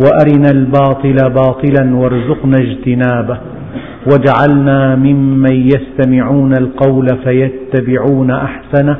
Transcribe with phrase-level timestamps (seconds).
[0.00, 3.38] وأرنا الباطل باطلا وارزقنا اجتنابه.
[4.06, 8.96] واجعلنا ممن يستمعون القول فيتبعون أحسنه.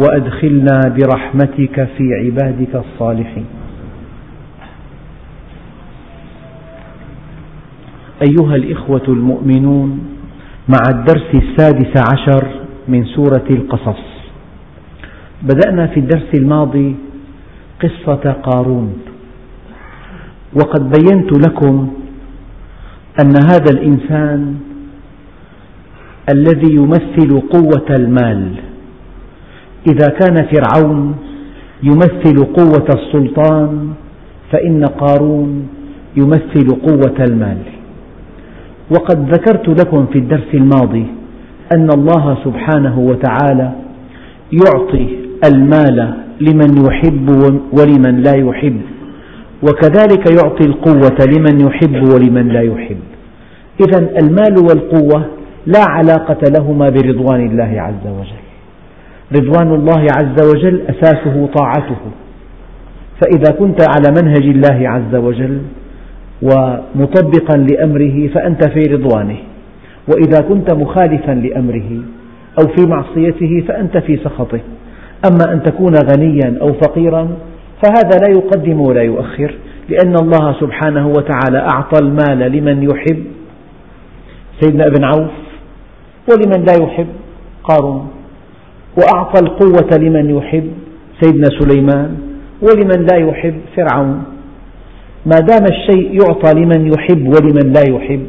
[0.00, 3.46] وأدخلنا برحمتك في عبادك الصالحين.
[8.22, 10.00] أيها الإخوة المؤمنون
[10.68, 12.48] مع الدرس السادس عشر
[12.88, 14.02] من سورة القصص
[15.42, 16.96] بدأنا في الدرس الماضي
[17.82, 18.92] قصة قارون.
[20.54, 21.88] وقد بينت لكم
[23.20, 24.54] أن هذا الإنسان
[26.32, 28.52] الذي يمثل قوة المال.
[29.86, 31.16] إذا كان فرعون
[31.82, 33.92] يمثل قوة السلطان
[34.52, 35.68] فإن قارون
[36.16, 37.58] يمثل قوة المال.
[38.90, 41.06] وقد ذكرت لكم في الدرس الماضي
[41.72, 43.72] أن الله سبحانه وتعالى
[44.52, 45.06] يعطي
[45.44, 47.28] المال لمن يحب
[47.72, 48.80] ولمن لا يحب.
[49.62, 52.98] وكذلك يعطي القوة لمن يحب ولمن لا يحب.
[53.80, 55.26] إذا المال والقوة
[55.66, 58.42] لا علاقة لهما برضوان الله عز وجل.
[59.36, 61.96] رضوان الله عز وجل أساسه طاعته.
[63.20, 65.58] فإذا كنت على منهج الله عز وجل
[66.42, 69.36] ومطبقا لأمره فأنت في رضوانه.
[70.08, 71.90] وإذا كنت مخالفا لأمره
[72.60, 74.60] أو في معصيته فأنت في سخطه.
[75.30, 77.28] أما أن تكون غنيا أو فقيرا
[77.82, 79.54] فهذا لا يقدم ولا يؤخر
[79.88, 83.24] لأن الله سبحانه وتعالى أعطى المال لمن يحب.
[84.60, 85.30] سيدنا ابن عوف
[86.30, 87.06] ولمن لا يحب؟
[87.64, 88.08] قارون.
[88.98, 90.70] وأعطى القوة لمن يحب؟
[91.20, 92.16] سيدنا سليمان.
[92.62, 94.24] ولمن لا يحب؟ فرعون.
[95.26, 98.26] ما دام الشيء يعطى لمن يحب ولمن لا يحب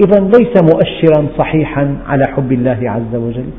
[0.00, 3.50] إذا ليس مؤشرا صحيحا على حب الله عز وجل.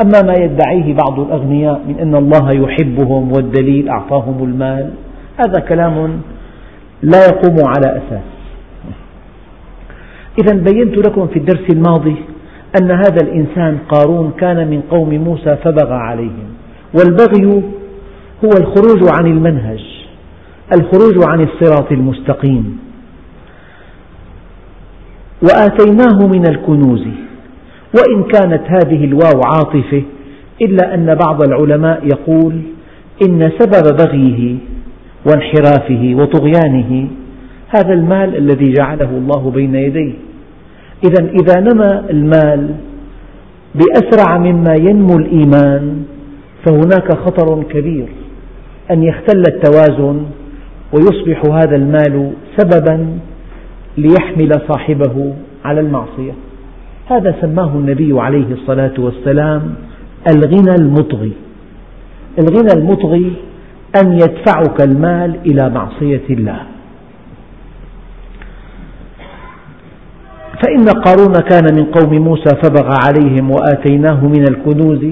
[0.00, 4.90] أما ما يدعيه بعض الأغنياء من أن الله يحبهم والدليل أعطاهم المال
[5.36, 6.20] هذا كلام
[7.02, 8.28] لا يقوم على أساس.
[10.42, 12.16] إذا بينت لكم في الدرس الماضي
[12.80, 16.48] أن هذا الإنسان قارون كان من قوم موسى فبغى عليهم
[16.94, 17.62] والبغي
[18.44, 19.80] هو الخروج عن المنهج
[20.76, 22.78] الخروج عن الصراط المستقيم.
[25.42, 27.04] وآتيناه من الكنوز
[27.98, 30.02] وإن كانت هذه الواو عاطفة
[30.62, 32.60] إلا أن بعض العلماء يقول
[33.28, 34.56] إن سبب بغيه
[35.26, 37.08] وانحرافه وطغيانه
[37.68, 40.12] هذا المال الذي جعله الله بين يديه.
[41.04, 42.74] إذا إذا نمى المال
[43.74, 46.02] بأسرع مما ينمو الإيمان
[46.66, 48.06] فهناك خطر كبير
[48.90, 50.22] أن يختل التوازن
[50.92, 53.06] ويصبح هذا المال سببا
[53.96, 56.32] ليحمل صاحبه على المعصية.
[57.06, 59.74] هذا سماه النبي عليه الصلاة والسلام
[60.30, 61.32] الغنى المطغي.
[62.38, 63.32] الغنى المطغي
[64.02, 66.60] أن يدفعك المال إلى معصية الله.
[70.62, 75.04] فإن قارون كان من قوم موسى فبغى عليهم وآتيناه من الكنوز.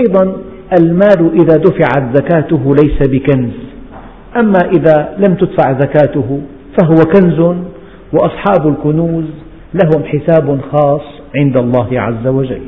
[0.00, 0.36] أيضا
[0.78, 3.52] المال إذا دفعت زكاته ليس بكنز.
[4.36, 6.40] أما إذا لم تدفع زكاته
[6.78, 7.56] فهو كنز
[8.12, 9.24] وأصحاب الكنوز
[9.82, 11.02] لهم حساب خاص
[11.36, 12.62] عند الله عز وجل.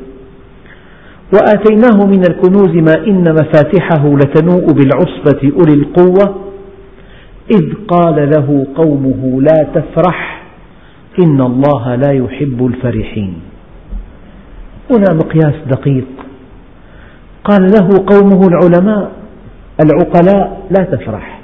[1.33, 6.35] وآتيناه من الكنوز ما إن مفاتحه لتنوء بالعصبة أولي القوة
[7.51, 10.43] إذ قال له قومه لا تفرح
[11.19, 13.33] إن الله لا يحب الفرحين.
[14.91, 16.07] هنا مقياس دقيق.
[17.43, 19.11] قال له قومه العلماء
[19.85, 21.39] العقلاء لا تفرح.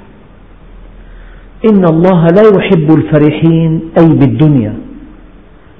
[1.72, 4.74] إن الله لا يحب الفرحين أي بالدنيا.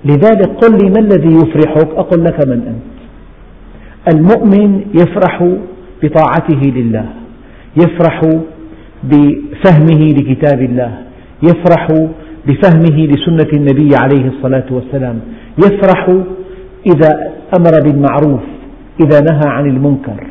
[0.04, 2.94] لذلك قل لي ما الذي يفرحك؟ أقول لك من أنت.
[4.14, 5.48] المؤمن يفرح
[6.02, 7.04] بطاعته لله
[7.76, 8.20] يفرح
[9.04, 10.98] بفهمه لكتاب الله
[11.42, 11.86] يفرح
[12.46, 15.20] بفهمه لسنة النبي عليه الصلاة والسلام
[15.58, 16.08] يفرح
[16.86, 18.42] إذا أمر بالمعروف
[19.04, 20.26] إذا نهى عن المنكر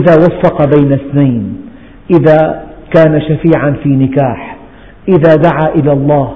[0.00, 1.56] إذا وفق بين اثنين
[2.10, 2.64] إذا
[2.94, 4.56] كان شفيعا في نكاح
[5.08, 6.32] إذا دعا إلى الله.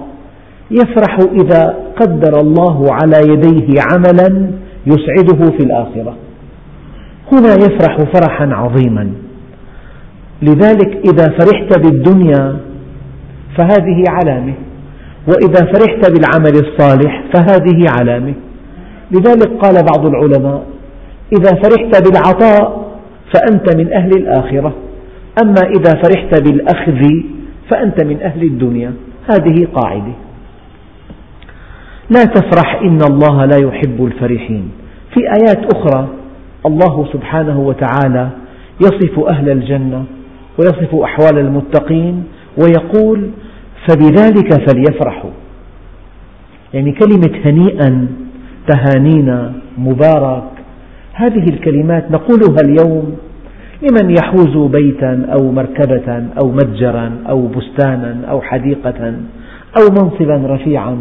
[0.71, 4.51] يفرح إذا قدر الله على يديه عملا
[4.87, 6.17] يسعده في الآخرة.
[7.33, 9.11] هنا يفرح فرحا عظيما.
[10.43, 12.57] لذلك إذا فرحت بالدنيا
[13.59, 14.55] فهذه علامة
[15.29, 18.35] وإذا فرحت بالعمل الصالح فهذه علامة.
[19.11, 20.67] لذلك قال بعض العلماء
[21.33, 22.85] إذا فرحت بالعطاء
[23.35, 24.73] فأنت من أهل الآخرة.
[25.43, 27.03] أما إذا فرحت بالأخذ
[27.71, 28.93] فأنت من أهل الدنيا.
[29.31, 30.13] هذه قاعدة.
[32.11, 34.71] لا تفرح إن الله لا يحب الفرحين.
[35.15, 36.09] في آيات أخرى
[36.67, 38.29] الله سبحانه وتعالى
[38.81, 40.05] يصف أهل الجنة
[40.59, 42.25] ويصف أحوال المتقين
[42.63, 43.31] ويقول
[43.89, 45.31] فبذلك فليفرحوا.
[46.75, 48.07] يعني كلمة هنيئا
[48.69, 50.45] تهانينا مبارك
[51.13, 53.17] هذه الكلمات نقولها اليوم
[53.83, 59.15] لمن يحوز بيتا أو مركبة أو متجرا أو بستانا أو حديقة
[59.79, 60.97] أو منصبا رفيعا.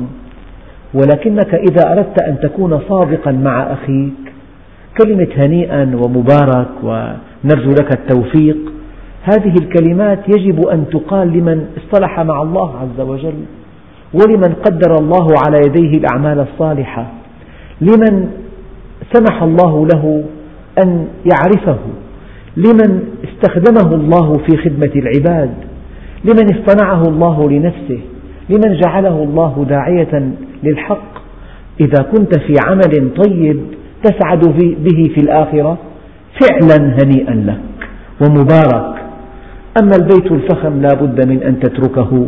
[0.94, 4.13] ولكنك إذا أردت أن تكون صادقا مع أخيك
[5.01, 8.57] كلمة هنيئا ومبارك ونرجو لك التوفيق
[9.24, 13.44] هذه الكلمات يجب أن تقال لمن اصطلح مع الله عز وجل
[14.13, 17.12] ولمن قدر الله على يديه الأعمال الصالحة
[17.81, 18.30] لمن
[19.13, 20.24] سمح الله له
[20.84, 21.80] أن يعرفه
[22.57, 25.54] لمن استخدمه الله في خدمة العباد
[26.25, 28.00] لمن اصطنعه الله لنفسه
[28.50, 30.31] لمن جعله الله داعية
[30.63, 31.13] للحق.
[31.80, 33.60] إذا كنت في عمل طيب
[34.04, 34.45] تسعد
[34.86, 35.78] به في الآخرة
[36.42, 37.60] فعلا هنيئا لك
[38.22, 38.95] ومبارك.
[39.81, 42.28] أما البيت الفخم لا بد من أن تتركه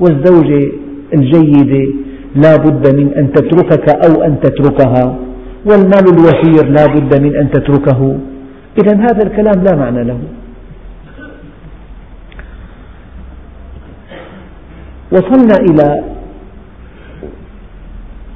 [0.00, 0.72] والزوجة
[1.14, 1.92] الجيدة
[2.36, 5.16] لا بد من أن تتركك أو أن تتركها
[5.66, 8.16] والمال الوفير لا بد من أن تتركه.
[8.82, 10.18] إذا هذا الكلام لا معنى له.
[15.12, 16.04] وصلنا إلى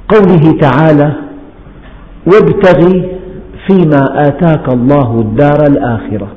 [0.09, 1.13] قوله تعالى
[2.25, 2.79] وابتغ
[3.67, 6.27] فيما آتاك الله الدار الآخرة.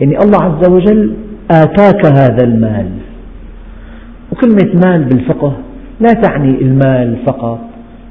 [0.00, 1.14] يعني الله عز وجل
[1.50, 2.90] آتاك هذا المال.
[4.32, 5.52] وكلمة مال بالفقه
[6.00, 7.60] لا تعني المال فقط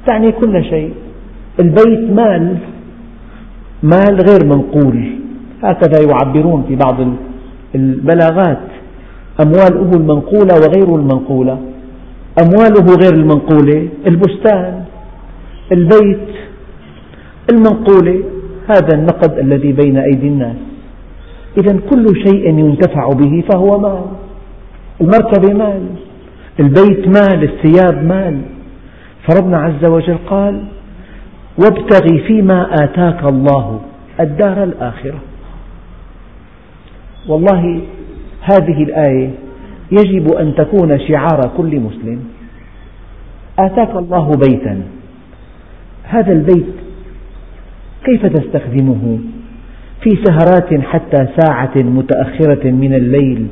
[0.06, 0.94] تعني كل شيء.
[1.60, 2.56] البيت مال
[3.82, 5.12] مال غير منقول.
[5.62, 6.96] هكذا يعبرون في بعض
[7.74, 8.62] البلاغات.
[9.42, 11.58] أمواله المنقولة وغير المنقولة.
[12.42, 14.84] أمواله غير المنقولة البستان
[15.72, 16.28] البيت
[17.52, 18.24] المنقولة.
[18.68, 20.56] هذا النقد الذي بين أيدي الناس.
[21.58, 24.04] إذا كل شيء ينتفع به فهو مال.
[25.00, 25.86] المركبة مال.
[26.60, 28.40] البيت مال الثياب مال.
[29.28, 30.64] فربنا عز وجل قال
[31.58, 33.80] وابتغ فيما آتاك الله
[34.20, 35.18] الدار الآخرة.
[37.28, 37.80] والله
[38.42, 39.30] هذه الآية
[39.92, 42.20] يجب أن تكون شعار كل مسلم.
[43.58, 44.82] آتاك الله بيتا.
[46.04, 46.74] هذا البيت
[48.04, 49.18] كيف تستخدمه؟
[50.02, 53.46] في سهرات حتى ساعة متأخرة من الليل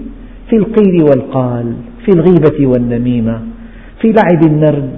[0.50, 3.40] في القيل والقال في الغيبة والنميمة
[4.00, 4.96] في لعب النرد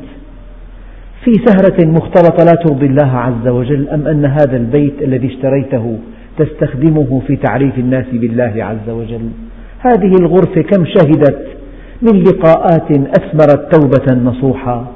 [1.25, 5.99] في سهرة مختلطة لا ترضي الله عز وجل أم أن هذا البيت الذي اشتريته
[6.39, 9.29] تستخدمه في تعريف الناس بالله عز وجل؟
[9.85, 11.47] هذه الغرفة كم شهدت؟
[12.03, 14.87] من لقاءات أثمرت توبة نصوحا.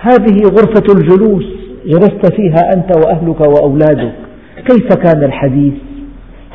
[0.00, 1.44] هذه غرفة الجلوس
[1.86, 4.12] جلست فيها أنت وأهلك وأولادك.
[4.68, 5.74] كيف كان الحديث؟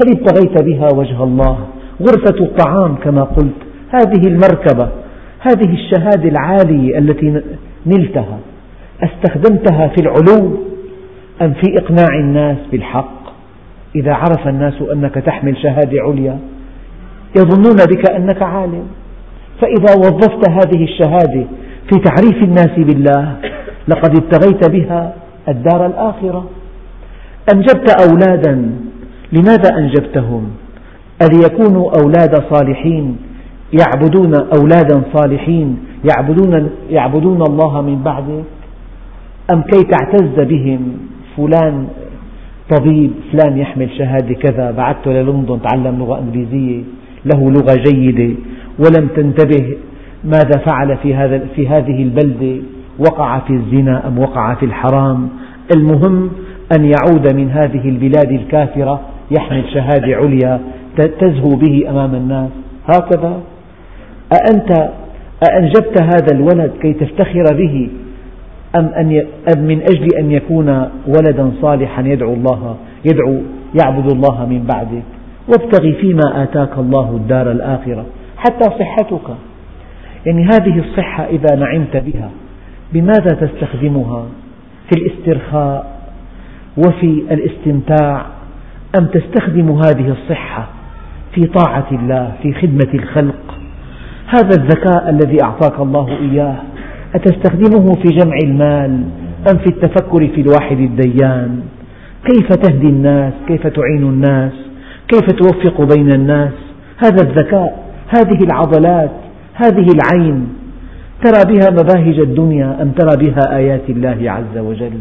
[0.01, 1.57] هل ابتغيت بها وجه الله؟
[2.01, 3.57] غرفة الطعام كما قلت
[3.89, 4.89] هذه المركبة
[5.39, 7.41] هذه الشهادة العالية التي
[7.85, 8.39] نلتها.
[9.03, 10.57] أستخدمتها في العلو
[11.41, 13.17] أم في إقناع الناس بالحق؟
[13.95, 16.39] إذا عرف الناس أنك تحمل شهادة عليا
[17.35, 18.83] يظنون بك أنك عالم.
[19.61, 21.47] فإذا وظفت هذه الشهادة
[21.89, 23.35] في تعريف الناس بالله
[23.87, 25.13] لقد ابتغيت بها
[25.47, 26.45] الدار الآخرة.
[27.53, 28.71] أنجبت أولادا
[29.31, 30.49] لماذا أنجبتهم؟
[31.21, 33.17] أليكونوا أولاد صالحين
[33.81, 35.77] يعبدون أولادا صالحين
[36.11, 38.43] يعبدون, يعبدون الله من بعدك
[39.53, 40.97] أم كي تعتز بهم؟
[41.37, 41.87] فلان
[42.69, 46.83] طبيب فلان يحمل شهادة كذا بعثته للندن تعلم لغة إنجليزية.
[47.25, 48.35] له لغة جيدة
[48.79, 49.77] ولم تنتبه
[50.23, 52.61] ماذا فعل في, هذا في هذه البلدة
[52.99, 55.29] وقع في الزنا أم وقع في الحرام.
[55.75, 56.29] المهم
[56.77, 60.59] أن يعود من هذه البلاد الكافرة يحمل شهادة عليا
[60.97, 62.49] تزهو به أمام الناس.
[62.85, 63.39] هكذا.
[64.33, 64.89] أأنت
[65.51, 67.89] أأنجبت هذا الولد كي تفتخر به
[68.75, 73.41] أم, أن أم من أجل أن يكون ولدا صالحا يدعو الله يدعو
[73.83, 75.16] يعبد الله من بعدك
[75.47, 78.05] وابتغ فيما آتاك الله الدار الآخرة
[78.37, 79.35] حتى صحتك.
[80.25, 82.31] يعني هذه الصحة إذا نعمت بها
[82.93, 84.25] بماذا تستخدمها؟
[84.89, 85.97] في الاسترخاء
[86.77, 88.25] وفي الاستمتاع؟
[88.99, 90.67] أم تستخدم هذه الصحة
[91.35, 93.57] في طاعة الله في خدمة الخلق؟
[94.27, 96.55] هذا الذكاء الذي أعطاك الله إياه
[97.15, 99.03] أتستخدمه في جمع المال
[99.51, 101.61] أم في التفكر في الواحد الديان؟
[102.25, 104.66] كيف تهدي الناس؟ كيف تعين الناس؟
[105.07, 106.53] كيف توفق بين الناس؟
[106.97, 109.11] هذا الذكاء هذه العضلات
[109.53, 110.47] هذه العين.
[111.23, 114.99] ترى بها مباهج الدنيا أم ترى بها آيات الله عز وجل؟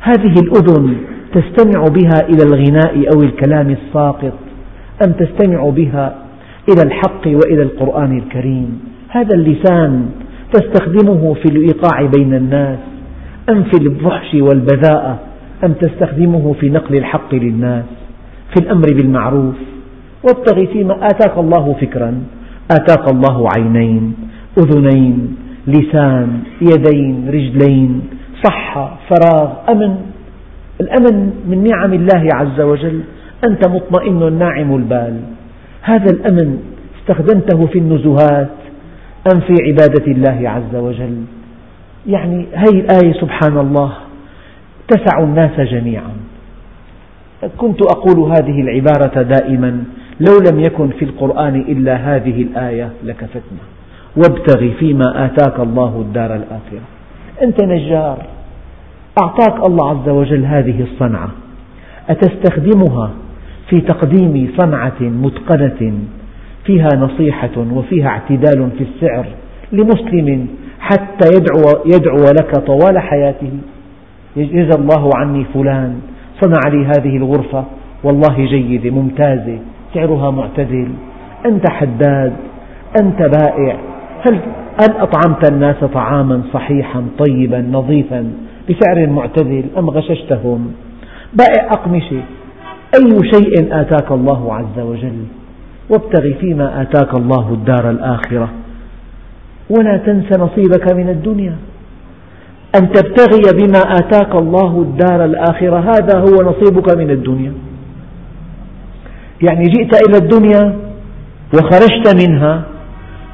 [0.00, 0.96] هذه الأذن
[1.34, 4.32] تستمع بها إلى الغناء أو الكلام الساقط
[5.06, 6.14] أم تستمع بها
[6.68, 10.10] إلى الحق وإلى القرآن الكريم؟ هذا اللسان
[10.52, 12.78] تستخدمه في الإيقاع بين الناس
[13.50, 15.18] أم في الفحش والبذاءة؟
[15.64, 17.84] أم تستخدمه في نقل الحق للناس؟
[18.54, 19.54] في الأمر بالمعروف.
[20.22, 22.22] وابتغ فيما آتاك الله فكرا.
[22.70, 24.14] آتاك الله عينين
[24.58, 25.36] أذنين
[25.66, 28.02] لسان يدين رجلين
[28.44, 29.96] صحة فراغ أمن.
[30.80, 33.00] الأمن من نعم الله عز وجل
[33.44, 35.20] أنت مطمئن ناعم البال.
[35.82, 36.58] هذا الأمن
[37.00, 38.50] استخدمته في النزهات
[39.34, 41.16] أم في عبادة الله عز وجل.
[42.06, 43.92] يعني هذه الآية سبحان الله
[44.88, 46.12] تسع الناس جميعا.
[47.58, 49.84] كنت أقول هذه العبارة دائما
[50.20, 53.64] لو لم يكن في القرآن إلا هذه الآية لكفتنا
[54.16, 56.82] وابتغ فيما آتاك الله الدار الآخرة.
[57.42, 58.18] أنت نجار.
[59.22, 61.28] أعطاك الله عز وجل هذه الصنعة.
[62.08, 63.10] أتستخدمها
[63.68, 65.92] في تقديم صنعة متقنة؟
[66.64, 69.26] فيها نصيحة وفيها اعتدال في السعر
[69.72, 70.46] لمسلم
[70.80, 73.52] حتى يدعو, يدعو لك طوال حياته.
[74.36, 76.00] جزى الله عني فلان.
[76.40, 77.64] صنع لي هذه الغرفة
[78.04, 79.58] والله جيدة ممتازة
[79.94, 80.88] سعرها معتدل.
[81.46, 82.32] أنت حداد
[83.02, 83.76] أنت بائع.
[84.26, 84.38] هل,
[84.82, 88.32] هل أطعمت الناس طعاما صحيحا طيبا نظيفا
[88.70, 90.72] بسعر معتدل أم غششتهم؟
[91.34, 92.20] بائع أقمشة.
[92.94, 95.24] أي شيء آتاك الله عز وجل؟
[95.90, 98.48] وابتغ فيما آتاك الله الدار الآخرة.
[99.70, 101.56] ولا تنس نصيبك من الدنيا.
[102.76, 105.78] أن تبتغي بما آتاك الله الدار الآخرة.
[105.78, 107.52] هذا هو نصيبك من الدنيا.
[109.42, 110.76] يعني جئت إلى الدنيا
[111.54, 112.62] وخرجت منها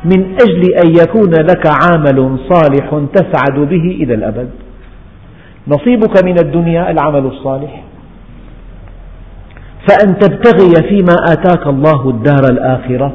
[0.04, 4.50] من أجل أن يكون لك عمل صالح تسعد به إلى الأبد.
[5.68, 7.82] نصيبك من الدنيا العمل الصالح.
[9.88, 13.12] فأن تبتغي فيما آتاك الله الدار الآخرة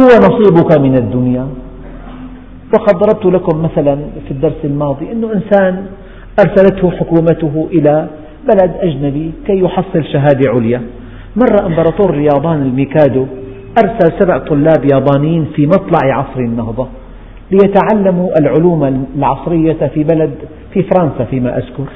[0.00, 1.46] هو نصيبك من الدنيا.
[2.74, 5.86] وقد ضربت لكم مثلا في الدرس الماضي أنه إنسان
[6.40, 8.08] أرسلته حكومته إلى
[8.48, 10.82] بلد أجنبي كي يحصل شهادة عليا.
[11.36, 13.26] مرة إمبراطور اليابان الميكادو
[13.84, 16.88] أرسل سبع طلاب يابانيين في مطلع عصر النهضة
[17.50, 20.34] ليتعلموا العلوم العصرية في بلد
[20.74, 21.88] في فرنسا فيما أذكر.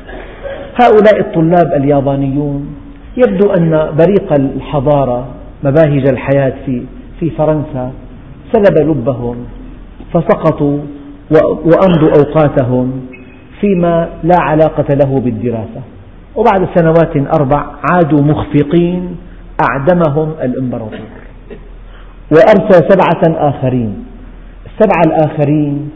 [0.83, 2.75] هؤلاء الطلاب اليابانيون
[3.17, 5.27] يبدو أن بريق الحضارة
[5.65, 6.83] مباهج الحياة في
[7.21, 7.93] في فرنسا
[8.53, 9.37] سلب لبهم.
[10.13, 10.79] فسقطوا
[11.65, 13.01] وأمضوا أوقاتهم
[13.61, 15.83] فيما لا علاقة له بالدراسة.
[16.37, 19.17] وبعد سنوات أربع عادوا مخفقين
[19.69, 21.13] أعدمهم الإمبراطور.
[22.31, 24.05] وأرسل سبعة آخرين.
[24.67, 25.91] السبعة الآخرين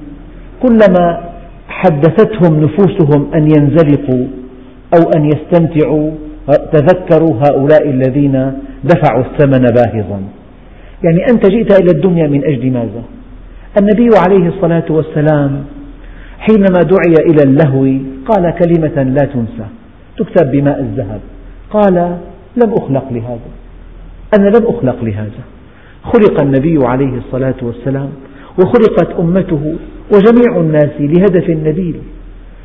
[0.62, 1.20] كلما
[1.68, 4.26] حدثتهم نفوسهم أن ينزلقوا
[4.94, 6.10] أو أن يستمتعوا
[6.72, 8.52] تذكروا هؤلاء الذين
[8.84, 10.20] دفعوا الثمن باهظا.
[11.04, 13.02] يعني أنت جئت إلى الدنيا من أجل ماذا؟
[13.78, 15.64] النبي عليه الصلاة والسلام
[16.38, 17.82] حينما دعي إلى اللهو
[18.28, 19.66] قال كلمة لا تنسى
[20.18, 21.20] تكتب بماء الذهب.
[21.70, 21.94] قال
[22.64, 23.50] لم أخلق لهذا.
[24.38, 25.42] أنا لم أخلق لهذا.
[26.02, 28.08] خلق النبي عليه الصلاة والسلام
[28.58, 29.74] وخلقت أمته
[30.14, 31.96] وجميع الناس لهدف نبيل.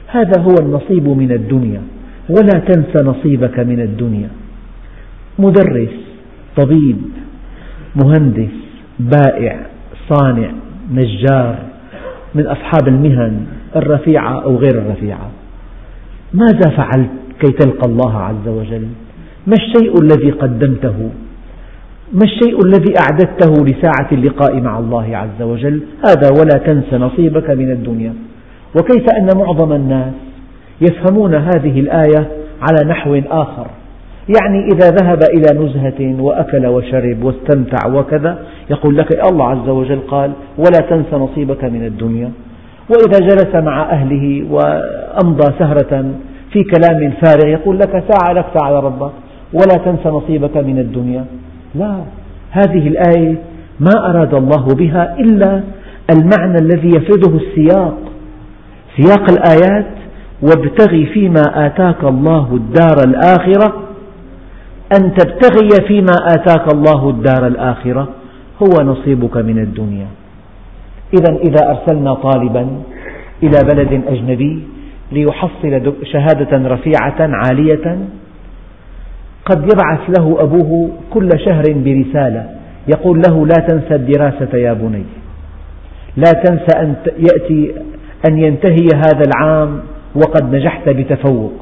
[0.08, 1.82] هذا هو النصيب من الدنيا
[2.30, 4.30] ولا تنس نصيبك من الدنيا.
[5.40, 5.96] مدرس
[6.58, 6.98] طبيب
[8.04, 8.56] مهندس
[9.00, 9.60] بائع
[10.10, 10.52] صانع
[10.92, 11.56] نجار
[12.36, 13.46] من أصحاب المهن
[13.76, 15.30] الرفيعة أو غير الرفيعة.
[16.34, 18.88] ماذا فعلت كي تلقى الله عز وجل؟
[19.48, 21.10] ما الشيء الذي قدمته؟
[22.14, 27.72] ما الشيء الذي أعددته لساعة اللقاء مع الله عز وجل؟ هذا ولا تنس نصيبك من
[27.72, 28.14] الدنيا.
[28.76, 30.14] وكيف أن معظم الناس
[30.82, 32.28] يفهمون هذه الآية
[32.62, 33.68] على نحو آخر؟
[34.30, 40.32] يعني إذا ذهب إلى نزهة وأكل وشرب واستمتع وكذا يقول لك الله عز وجل قال
[40.58, 42.32] ولا تنس نصيبك من الدنيا.
[42.90, 46.06] وإذا جلس مع أهله وأمضى سهرة
[46.52, 49.12] في كلام فارغ يقول لك ساعة لك على ربك.
[49.54, 51.26] ولا تنس نصيبك من الدنيا.
[51.76, 51.96] لا
[52.52, 53.36] هذه الآية
[53.80, 55.62] ما أراد الله بها إلا
[56.16, 57.98] المعنى الذي يفرده السياق.
[58.98, 59.86] سياق الآيات
[60.42, 63.91] وابتغ فيما آتاك الله الدار الآخرة
[64.98, 68.08] أن تبتغي فيما آتاك الله الدار الآخرة
[68.64, 70.08] هو نصيبك من الدنيا.
[71.14, 72.68] إذا إذا أرسلنا طالبا
[73.44, 74.64] إلى بلد أجنبي
[75.12, 77.98] ليحصل شهادة رفيعة عالية
[79.46, 82.50] قد يبعث له أبوه كل شهر برسالة
[82.88, 85.04] يقول له لا تنسى الدراسة يا بني.
[86.18, 87.72] لا تنسى أن يأتي
[88.30, 89.80] أن ينتهي هذا العام
[90.16, 91.54] وقد نجحت بتفوق.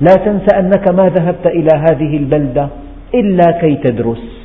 [0.00, 2.68] لا تنسى أنك ما ذهبت إلى هذه البلدة
[3.14, 4.40] إلا كي تدرس.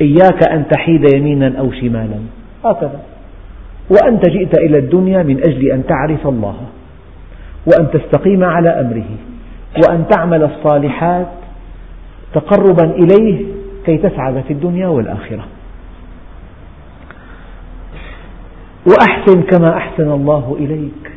[0.00, 2.18] إياك أن تحيد يمينا أو شمالا.
[2.64, 3.00] هكذا.
[3.90, 6.56] وأنت جئت إلى الدنيا من أجل أن تعرف الله.
[7.66, 9.10] وأن تستقيم على أمره.
[9.82, 11.26] وأن تعمل الصالحات
[12.34, 13.44] تقربا إليه
[13.86, 15.44] كي تسعد في الدنيا والآخرة.
[18.86, 21.12] وأحسن كما أحسن الله إليك.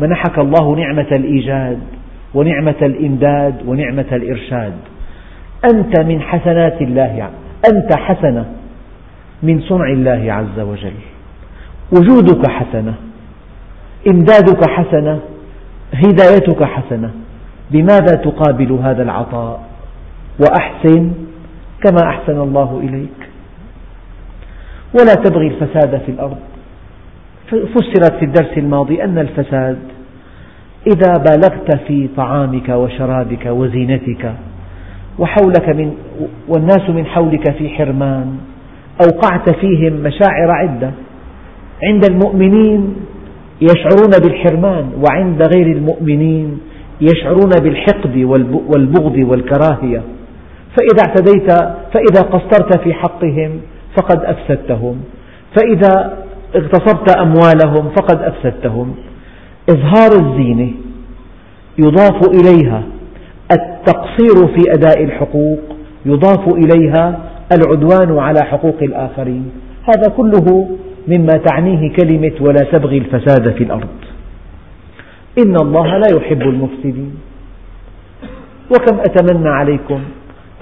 [0.00, 1.80] منحك الله نعمة الإيجاد.
[2.34, 4.72] ونعمة الإمداد ونعمة الإرشاد.
[5.72, 7.30] أنت من حسنات الله
[7.72, 8.44] أنت حسنة
[9.42, 10.92] من صنع الله عز وجل.
[11.92, 12.94] وجودك حسنة
[14.08, 15.20] إمدادك حسنة
[15.94, 17.10] هدايتك حسنة
[17.70, 19.62] بماذا تقابل هذا العطاء؟
[20.40, 21.12] وأحسن
[21.84, 23.28] كما أحسن الله إليك.
[24.94, 26.38] ولا تبغي الفساد في الأرض.
[27.50, 29.78] فسرت في الدرس الماضي أن الفساد
[30.86, 34.34] إذا بالغت في طعامك وشرابك وزينتك
[35.18, 35.94] وحولك من
[36.48, 38.36] والناس من حولك في حرمان
[39.04, 40.90] أوقعت فيهم مشاعر عدة
[41.82, 42.94] عند المؤمنين
[43.60, 46.60] يشعرون بالحرمان وعند غير المؤمنين
[47.00, 48.16] يشعرون بالحقد
[48.68, 50.02] والبغض والكراهية.
[50.76, 51.52] فإذا اعتديت
[51.92, 53.60] فإذا قصرت في حقهم
[53.96, 55.00] فقد أفسدتهم
[55.56, 56.18] فإذا
[56.56, 58.94] اغتصبت أموالهم فقد أفسدتهم.
[59.70, 60.70] إظهار الزينة
[61.78, 62.82] يضاف إليها
[63.52, 65.58] التقصير في أداء الحقوق
[66.06, 67.20] يضاف إليها
[67.52, 69.50] العدوان على حقوق الآخرين.
[69.84, 70.68] هذا كله
[71.08, 73.88] مما تعنيه كلمة ولا تبغي الفساد في الأرض
[75.38, 77.14] إن الله لا يحب المفسدين.
[78.70, 80.00] وكم أتمنى عليكم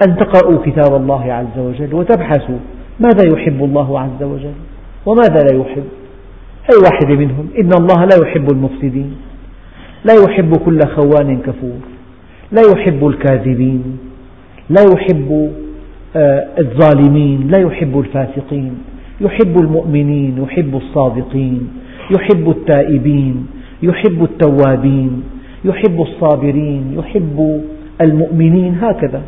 [0.07, 2.59] أن تقرأوا كتاب الله عز وجل وتبحثوا
[3.01, 4.55] ماذا يحب الله عز وجل
[5.07, 5.85] وماذا لا يحب.
[6.71, 7.49] أي واحد منهم.
[7.59, 9.17] إن الله لا يحب المفسدين.
[10.05, 11.81] لا يحب كل خوان كفور.
[12.53, 13.99] لا يحب الكاذبين.
[14.71, 15.53] لا يحب
[16.17, 17.49] آه، الظالمين.
[17.49, 18.79] لا يحب الفاسقين.
[19.21, 20.39] يحب المؤمنين.
[20.43, 21.69] يحب الصادقين.
[22.11, 23.47] يحب التائبين.
[23.83, 25.23] يحب التوابين.
[25.65, 26.95] يحب الصابرين.
[26.99, 27.65] يحب
[28.01, 28.79] المؤمنين.
[28.83, 29.23] هكذا.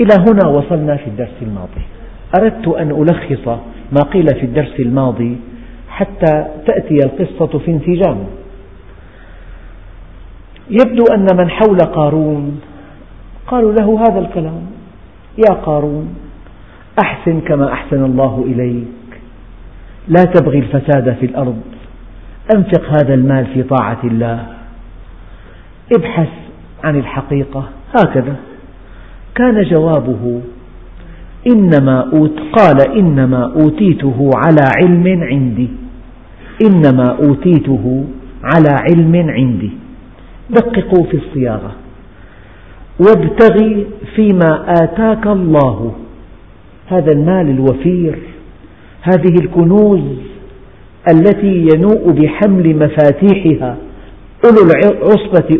[0.00, 1.84] إلى هنا وصلنا في الدرس الماضي.
[2.38, 3.58] أردت أن ألخص
[3.94, 5.36] ما قيل في الدرس الماضي
[5.88, 8.26] حتى تأتي القصة في انسجام.
[10.70, 12.60] يبدو أن من حول قارون
[13.46, 14.66] قالوا له هذا الكلام
[15.38, 16.14] يا قارون
[17.04, 19.20] أحسن كما أحسن الله إليك.
[20.08, 21.60] لا تبغي الفساد في الأرض
[22.56, 24.46] أنفق هذا المال في طاعة الله.
[25.96, 26.28] ابحث
[26.84, 27.68] عن الحقيقة.
[27.98, 28.36] هكذا
[29.34, 30.40] كان جوابه
[31.52, 35.68] إنما أوت قال إنما أوتيته على علم عندي.
[36.66, 38.04] إنما أوتيته
[38.44, 39.70] على علم عندي.
[40.50, 41.72] دققوا في الصياغة.
[43.00, 45.92] وابتغي فيما آتاك الله.
[46.86, 48.18] هذا المال الوفير.
[49.02, 50.00] هذه الكنوز
[51.12, 53.76] التي ينوء بحمل مفاتيحها.
[54.44, 55.58] أولو العصبة,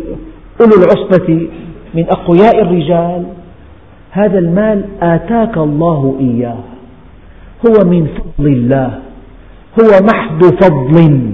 [0.60, 1.48] أولو العصبة
[1.94, 3.24] من أقوياء الرجال.
[4.14, 6.58] هذا المال آتاك الله إياه.
[7.66, 8.98] هو من فضل الله.
[9.80, 11.30] هو محض فضل.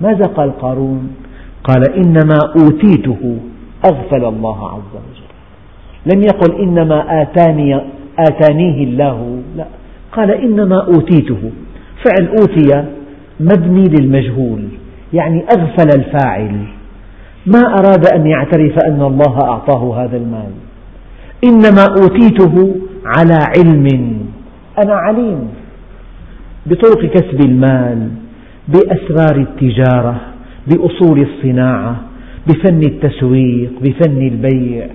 [0.00, 1.08] ماذا قال قارون؟
[1.64, 3.38] قال إنما أوتيته
[3.90, 5.28] أغفل الله عز وجل.
[6.14, 7.80] لم يقل إنما آتاني
[8.18, 9.42] آتانيه الله.
[9.56, 9.66] لا.
[10.12, 11.50] قال إنما أوتيته.
[12.04, 12.84] فعل أوتي
[13.40, 14.68] مبني للمجهول
[15.12, 16.66] يعني أغفل الفاعل.
[17.46, 20.63] ما أراد أن يعترف أن الله أعطاه هذا المال.
[21.44, 23.86] إنما أوتيته على علم.
[24.78, 25.48] أنا عليم
[26.66, 28.08] بطرق كسب المال
[28.68, 30.20] بأسرار التجارة
[30.66, 32.00] بأصول الصناعة
[32.46, 34.86] بفن التسويق بفن البيع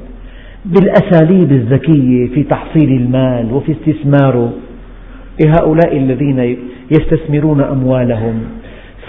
[0.65, 4.53] بالأساليب الذكية في تحصيل المال وفي استثماره
[5.47, 6.57] هؤلاء الذين
[6.91, 8.39] يستثمرون أموالهم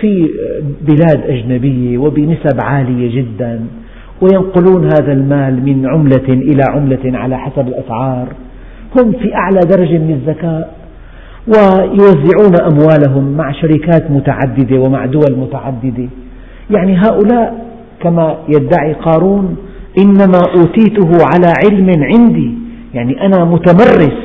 [0.00, 0.28] في
[0.88, 3.60] بلاد أجنبية وبنسب عالية جدا.
[4.22, 8.28] وينقلون هذا المال من عملة إلى عملة على حسب الأسعار.
[8.98, 10.74] هم في أعلى درجة من الذكاء
[11.48, 16.08] ويوزعون أموالهم مع شركات متعددة ومع دول متعددة.
[16.70, 17.66] يعني هؤلاء
[18.02, 19.56] كما يدعي قارون
[19.98, 22.54] إنما أوتيته على علم عندي.
[22.94, 24.18] يعني أنا متمرس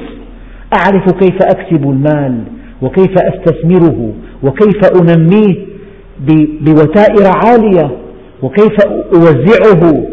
[0.74, 2.44] أعرف كيف أكسب المال
[2.82, 4.12] وكيف أستثمره
[4.44, 5.56] وكيف أنميه
[6.62, 7.92] بوتائر عالية
[8.44, 8.76] وكيف
[9.14, 10.04] أوزعه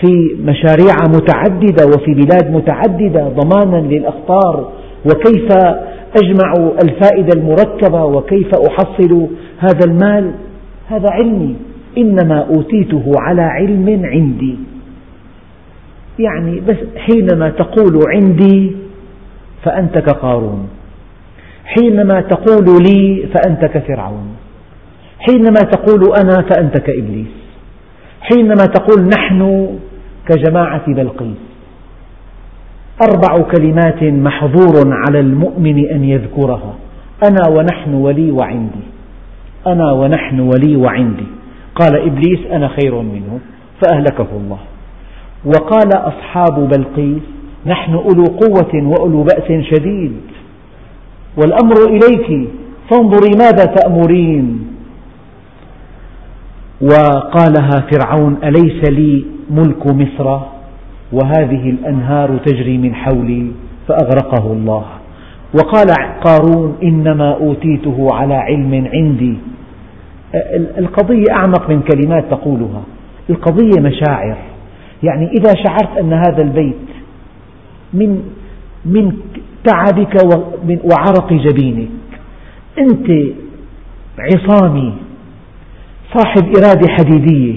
[0.00, 4.72] في مشاريع متعددة وفي بلاد متعددة ضمانا للأخطار
[5.06, 5.48] وكيف
[6.22, 6.52] أجمع
[6.82, 9.28] الفائدة المركبة وكيف أحصل
[9.58, 10.32] هذا المال؟
[10.88, 11.56] هذا علمي.
[11.98, 14.56] إنما أوتيته على علم عندي.
[16.18, 18.72] يعني بس حينما تقول عندي
[19.64, 20.68] فأنت كقارون
[21.64, 24.26] حينما تقول لي فأنت كفرعون
[25.28, 27.26] حينما تقول أنا فأنت كإبليس
[28.20, 29.68] حينما تقول نحن
[30.28, 31.36] كجماعة بلقيس.
[33.02, 36.74] أربع كلمات محظور على المؤمن أن يذكرها.
[37.28, 38.84] أنا ونحن ولي وعندي.
[39.66, 41.26] أنا ونحن ولي وعندي.
[41.74, 43.38] قال إبليس أنا خير منه
[43.82, 44.58] فأهلكه الله.
[45.44, 47.22] وقال أصحاب بلقيس
[47.66, 50.20] نحن أولو قوة وأولو بأس شديد.
[51.36, 52.48] والأمر إليك
[52.90, 54.63] فانظري ماذا تأمرين.
[56.84, 60.40] وقالها فرعون أليس لي ملك مصر؟
[61.12, 63.50] وهذه الأنهار تجري من حولي
[63.88, 64.84] فأغرقه الله.
[65.54, 65.86] وقال
[66.24, 69.36] قارون إنما أوتيته على علم عندي.
[70.78, 72.82] القضية أعمق من كلمات تقولها.
[73.30, 74.36] القضية مشاعر.
[75.02, 76.74] يعني إذا شعرت أن هذا البيت
[77.92, 78.22] من
[78.84, 79.12] من
[79.64, 80.14] تعبك
[80.84, 81.88] وعرق جبينك.
[82.78, 83.10] أنت
[84.18, 84.94] عصامي.
[86.14, 87.54] صاحب إرادة حديدية.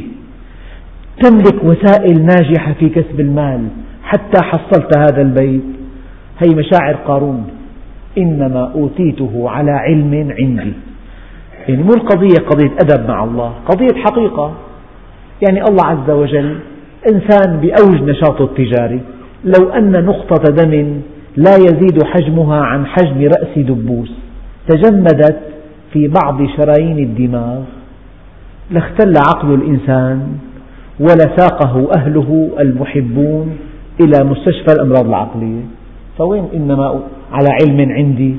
[1.24, 3.68] تملك وسائل ناجحة في كسب المال
[4.04, 5.64] حتى حصلت هذا البيت.
[6.40, 7.44] هي مشاعر قارون.
[8.18, 10.74] إنما أوتيته على علم عندي.
[11.68, 14.54] يعني مو القضية قضية أدب مع الله قضية حقيقة.
[15.48, 16.58] يعني الله عز وجل
[17.14, 19.02] إنسان بأوج نشاطه التجاري.
[19.46, 21.02] لو أن نقطة دم
[21.38, 24.12] لا يزيد حجمها عن حجم رأس دبوس
[24.68, 25.40] تجمدت
[25.94, 27.62] في بعض شرايين الدماغ.
[28.72, 30.28] لاختل عقل الإنسان
[31.00, 33.58] ولساقه أهله المحبون
[34.02, 35.62] إلى مستشفى الأمراض العقلية.
[36.18, 37.00] فوين إنما
[37.32, 38.36] على علم عندي؟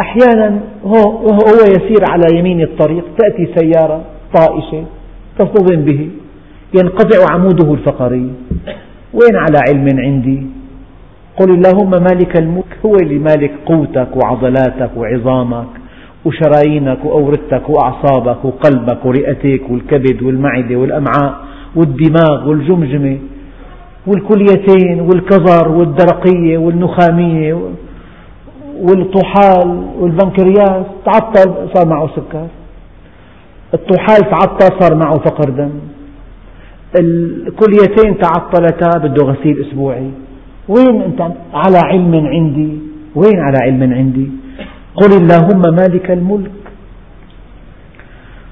[0.00, 4.84] أحيانا هو يسير على يمين الطريق تأتي سيارة طائشة
[5.38, 6.08] تصطدم به
[6.74, 8.30] ينقطع عموده الفقري.
[9.14, 10.46] وين على علم عندي؟
[11.40, 15.66] قل اللهم مالك الملك هو اللي مالك قوتك وعضلاتك وعظامك.
[16.24, 21.34] وشرايينك وأوردتك وأعصابك وقلبك ورئتك والكبد والمعدة والأمعاء
[21.76, 23.18] والدماغ والجمجمة
[24.06, 27.58] والكليتين والكظر والدرقية والنخامية
[28.80, 30.86] والطحال والبنكرياس.
[31.06, 32.46] تعطل صار معه سكر.
[33.74, 35.70] الطحال تعطل صار معه فقر دم.
[37.00, 40.10] الكليتين تعطلتا بده غسيل أسبوعي.
[40.68, 41.20] وين أنت؟
[41.54, 42.78] على علم عندي.
[43.14, 44.28] وين على علم عندي؟
[44.94, 46.50] قل اللهم مالك الملك.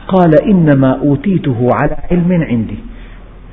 [0.09, 2.79] قال إنما أوتيته على علم عندي.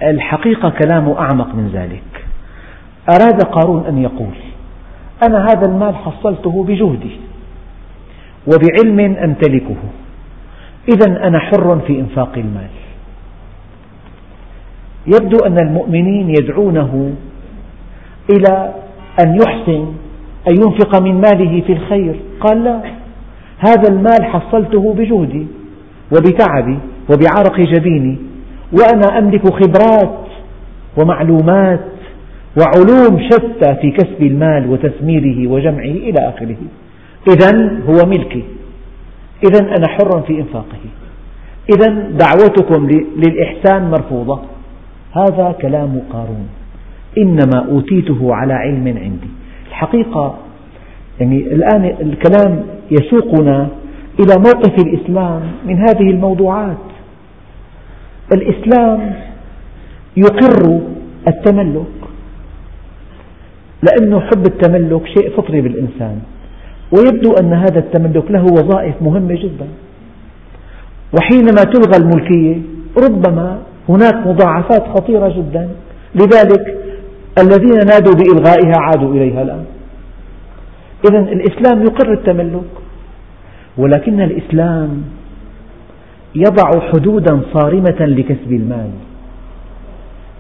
[0.04, 2.26] الحقيقة كلامه أعمق من ذلك.
[3.10, 4.36] أراد قارون أن يقول
[5.28, 7.12] أنا هذا المال حصلته بجهدي
[8.48, 9.78] وبعلم أمتلكه
[10.90, 12.70] إذا أنا حر في إنفاق المال.
[15.08, 17.14] يبدو أن المؤمنين يدعونه
[18.30, 18.74] إلى
[19.24, 19.86] أن يحسن
[20.48, 22.20] أن ينفق من ماله في الخير.
[22.40, 22.82] قال لا
[23.60, 25.48] هذا المال حصلته بجهدي
[26.12, 26.78] وبتعبي
[27.10, 28.18] وبعرق جبيني
[28.72, 30.26] وأنا أملك خبرات
[30.98, 31.80] ومعلومات
[32.58, 36.58] وعلوم شتى في كسب المال وتثميره وجمعه إلى آخره.
[37.28, 38.44] إذا هو ملكي.
[39.50, 40.84] إذا أنا حر في إنفاقه.
[41.76, 44.40] إذا دعوتكم للإحسان مرفوضة.
[45.12, 46.48] هذا كلام قارون.
[47.18, 49.30] إنما أوتيته على علم عندي.
[49.80, 50.36] الحقيقة
[51.20, 53.68] يعني الآن الكلام يسوقنا
[54.20, 56.78] إلى موقف الإسلام من هذه الموضوعات.
[58.34, 59.14] الإسلام
[60.18, 60.82] يقر
[61.28, 61.86] التملك
[63.84, 66.20] لأن حب التملك شيء فطري بالإنسان
[66.92, 69.68] ويبدو أن هذا التملك له وظائف مهمة جدا.
[71.18, 72.62] وحينما تلغى الملكية
[72.98, 73.58] ربما
[73.90, 75.70] هناك مضاعفات خطيرة جدا.
[76.16, 76.78] لذلك
[77.38, 79.66] الذين نادوا بإلغائها عادوا إليها الآن.
[81.10, 82.72] إذا الإسلام يقر التملك
[83.78, 85.04] ولكن الإسلام
[86.36, 88.90] يضع حدودا صارمة لكسب المال.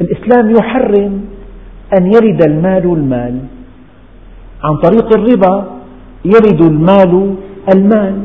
[0.02, 1.25] الإسلام يحرم
[1.99, 3.39] أن يرد المال المال.
[4.63, 5.67] عن طريق الربا
[6.25, 7.36] يرد المال
[7.75, 8.15] المال.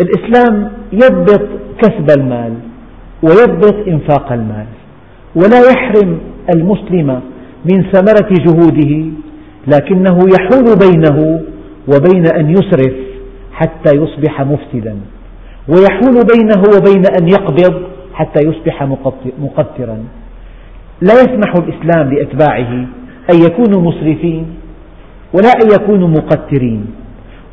[0.00, 2.54] الإسلام يضبط كسب المال
[3.22, 4.66] ويضبط إنفاق المال
[5.34, 6.18] ولا يحرم
[6.54, 7.20] المسلم
[7.72, 9.10] من ثمرة جهوده
[9.66, 11.40] لكنه يحول بينه
[11.88, 12.92] وبين أن يسرف
[13.52, 14.96] حتى يصبح مفسدا
[15.68, 17.82] ويحول بينه وبين أن يقبض
[18.14, 18.82] حتى يصبح
[19.38, 20.04] مقترا
[21.00, 22.86] لا يسمح الإسلام لأتباعه
[23.34, 24.46] أن يكونوا مسرفين
[25.34, 26.86] ولا أن يكونوا مقترين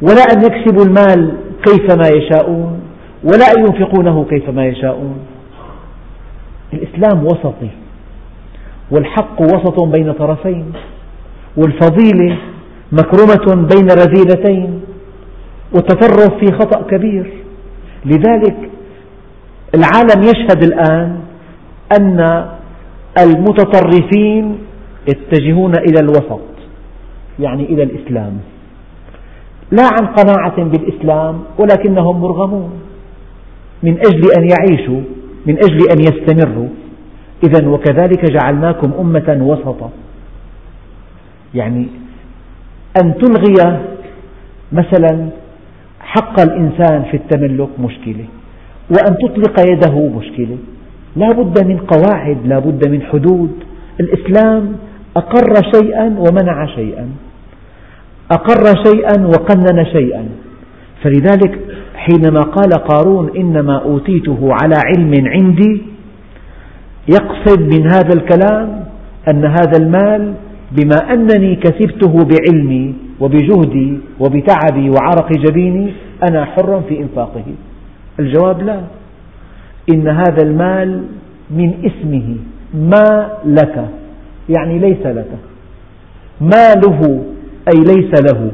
[0.02, 1.34] ولا أن يكسبوا المال
[1.66, 2.80] كيفما يشاءون
[3.24, 5.18] ولا أن ينفقونه كيفما يشاءون.
[6.74, 7.70] الإسلام وسطي
[8.92, 10.66] والحق وسط بين طرفين
[11.58, 12.38] والفضيلة
[12.92, 14.82] مكرمة بين رذيلتين
[15.74, 17.34] والتطرف في خطأ كبير.
[18.06, 18.70] لذلك
[19.76, 21.20] العالم يشهد الآن
[22.00, 22.50] أن
[23.24, 24.58] المتطرفين
[25.08, 26.42] يتجهون إلى الوسط
[27.40, 28.34] يعني إلى الإسلام.
[29.72, 32.72] لا عن قناعة بالإسلام ولكنهم مرغمون.
[33.84, 35.02] من أجل أن يعيشوا
[35.46, 36.68] من أجل أن يستمروا.
[37.44, 39.90] إذا وكذلك جعلناكم أمة وسطا.
[41.56, 41.88] يعني
[43.04, 43.80] أن تلغي
[44.72, 45.30] مثلا
[46.00, 48.26] حق الإنسان في التملك مشكلة
[48.90, 50.58] وأن تطلق يده مشكلة.
[51.16, 53.52] لا بد من قواعد لا بد من حدود.
[54.00, 54.76] الإسلام
[55.18, 57.10] أقر شيئا ومنع شيئا.
[58.32, 60.30] أقر شيئا وقنن شيئا.
[61.04, 61.60] فلذلك
[61.96, 65.82] حينما قال قارون إنما أوتيته على علم عندي
[67.08, 68.84] يقصد من هذا الكلام
[69.34, 70.34] أن هذا المال
[70.72, 75.94] بما أنني كسبته بعلمي وبجهدي وبتعبي وعرق جبيني
[76.30, 77.44] أنا حر في إنفاقه.
[78.20, 78.82] الجواب لا.
[79.94, 81.04] إن هذا المال
[81.52, 82.36] من اسمه
[82.74, 83.90] ما لك
[84.50, 85.32] يعني ليس لك.
[86.42, 87.24] ماله
[87.74, 88.52] أي ليس له.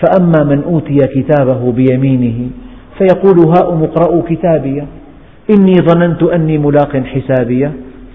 [0.00, 2.50] فأما من أوتي كتابه بيمينه
[2.98, 4.82] فيقول هاؤم اقرءوا كتابي.
[5.50, 7.70] إني ظننت أني ملاق حسابي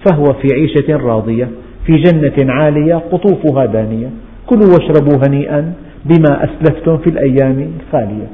[0.06, 1.48] فهو في عيشة راضية
[1.86, 4.10] في جنة عالية قطوفها دانية
[4.46, 5.72] كلوا واشربوا هنيئا
[6.04, 8.26] بما أسلفتم في الأيام الخالية.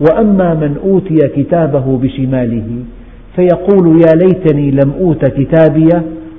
[0.00, 2.66] وأما من أوتي كتابه بشماله
[3.36, 5.88] فيقول يا ليتني لم أوت كتابي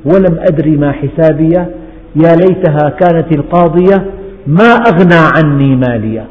[0.05, 1.53] ولم أدر ما حسابي
[2.15, 4.05] يا ليتها كانت القاضية
[4.47, 6.25] ما أغنى عني مالية.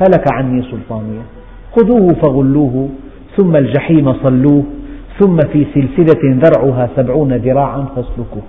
[0.00, 1.22] هلك عني سلطانية.
[1.76, 2.88] خذوه فغلوه
[3.36, 4.64] ثم الجحيم صلوه
[5.18, 8.42] ثم في سلسلة ذرعها سبعون ذراعا فاسلكوه.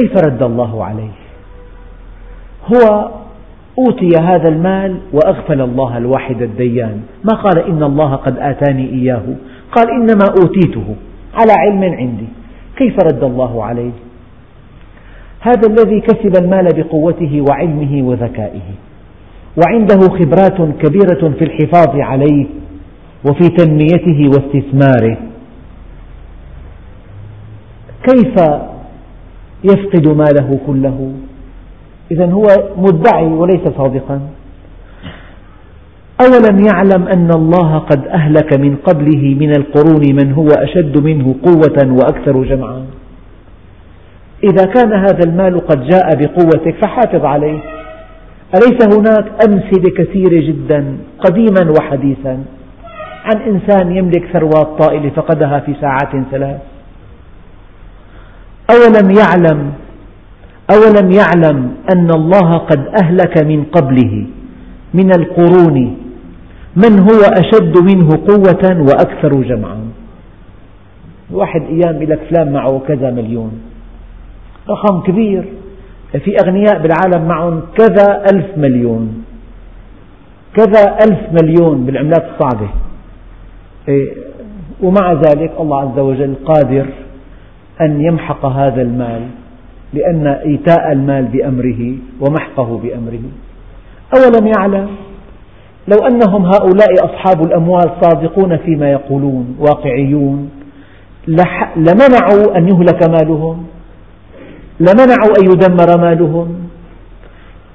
[0.00, 1.10] كيف رد الله عليه؟
[2.72, 3.10] هو
[3.78, 7.02] أوتي هذا المال وأغفل الله الواحد الديان.
[7.24, 9.22] ما قال إن الله قد آتاني إياه؟
[9.72, 10.96] قال إنما أوتيته
[11.34, 12.28] على علم عندي.
[12.76, 13.92] كيف رد الله عليه؟
[15.40, 18.68] هذا الذي كسب المال بقوته وعلمه وذكائه.
[19.56, 22.46] وعنده خبرات كبيرة في الحفاظ عليه
[23.24, 25.16] وفي تنميته واستثماره.
[28.08, 28.34] كيف
[29.64, 31.12] يفقد ماله كله؟
[32.10, 34.20] إذا هو مدعي وليس صادقا.
[36.20, 41.92] أولم يعلم أن الله قد أهلك من قبله من القرون من هو أشد منه قوة
[41.92, 42.84] وأكثر جمعا.
[44.44, 47.81] إذا كان هذا المال قد جاء بقوتك فحافظ عليه.
[48.54, 52.44] أليس هناك أمثلة كثيرة جدا قديما وحديثا؟
[53.24, 56.60] عن إنسان يملك ثروات طائلة فقدها في ساعات ثلاث.
[58.70, 59.72] أولم يعلم
[60.70, 64.26] أولم يعلم أن الله قد أهلك من قبله
[64.94, 65.96] من القرون
[66.76, 69.80] من هو أشد منه قوة وأكثر جمعا.
[71.30, 73.52] واحد أيام لك فلان معه كذا مليون.
[74.68, 75.44] رقم كبير.
[76.12, 79.24] في أغنياء بالعالم معهم كذا ألف مليون.
[80.56, 82.68] كذا ألف مليون بالعملات الصعبة.
[83.88, 84.10] إيه،
[84.82, 86.86] ومع ذلك الله عز وجل قادر
[87.80, 89.22] أن يمحق هذا المال
[89.92, 93.22] لأن إيتاء المال بأمره ومحقه بأمره.
[94.16, 94.88] أولم يعلم؟
[95.88, 100.50] لو أنهم هؤلاء أصحاب الأموال صادقون فيما يقولون واقعيون
[101.76, 103.66] لمنعوا أن يهلك مالهم.
[104.80, 106.48] لمنعوا أن يدمر مالهم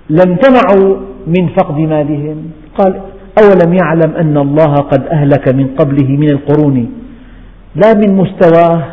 [0.10, 0.96] لامتنعوا
[1.28, 2.38] من فقد مالهم.
[2.78, 3.02] قال
[3.44, 6.90] أولم يعلم أن الله قد أهلك من قبله من القرون؟
[7.76, 8.84] لا من مستواه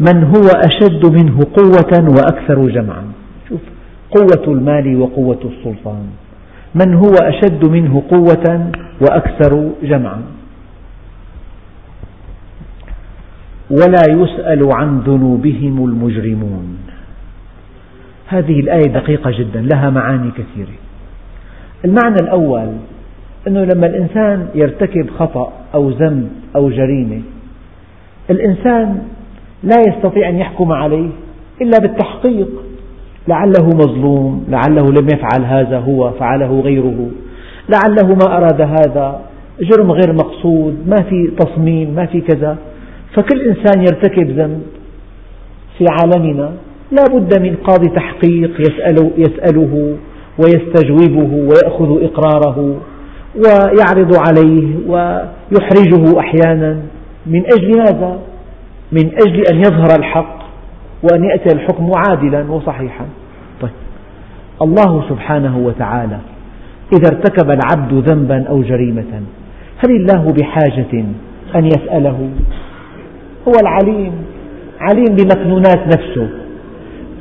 [0.00, 3.04] من هو أشد منه قوة وأكثر جمعا.
[3.48, 3.60] شوف
[4.10, 6.06] قوة المال وقوة السلطان.
[6.74, 10.22] من هو أشد منه قوة وأكثر جمعا؟
[13.70, 16.87] ولا يسأل عن ذنوبهم المجرمون.
[18.28, 20.76] هذه الآية دقيقة جدا لها معاني كثيرة.
[21.84, 22.68] المعنى الأول
[23.48, 27.20] أنه لما الإنسان يرتكب خطأ أو ذنب أو جريمة
[28.30, 29.02] الإنسان
[29.62, 31.08] لا يستطيع أن يحكم عليه
[31.62, 32.48] إلا بالتحقيق.
[33.28, 37.10] لعله مظلوم لعله لم يفعل هذا هو فعله غيره.
[37.68, 39.20] لعله ما أراد هذا
[39.60, 42.58] جرم غير مقصود ما في تصميم ما في كذا.
[43.14, 44.62] فكل إنسان يرتكب ذنب
[45.78, 46.52] في عالمنا
[46.92, 49.96] لا بد من قاضي تحقيق يسأله, يسأله
[50.38, 52.76] ويستجوبه ويأخذ إقراره
[53.36, 56.80] ويعرض عليه ويحرجه أحيانا.
[57.26, 58.18] من أجل ماذا؟
[58.92, 60.38] من أجل أن يظهر الحق
[61.02, 63.06] وأن يأتي الحكم عادلا وصحيحا.
[63.60, 63.70] طيب.
[64.62, 66.18] الله سبحانه وتعالى
[66.92, 69.22] إذا ارتكب العبد ذنبا أو جريمة
[69.78, 71.04] هل الله بحاجة
[71.56, 72.30] أن يسأله؟
[73.48, 74.12] هو العليم
[74.80, 76.28] عليم بمكنونات نفسه.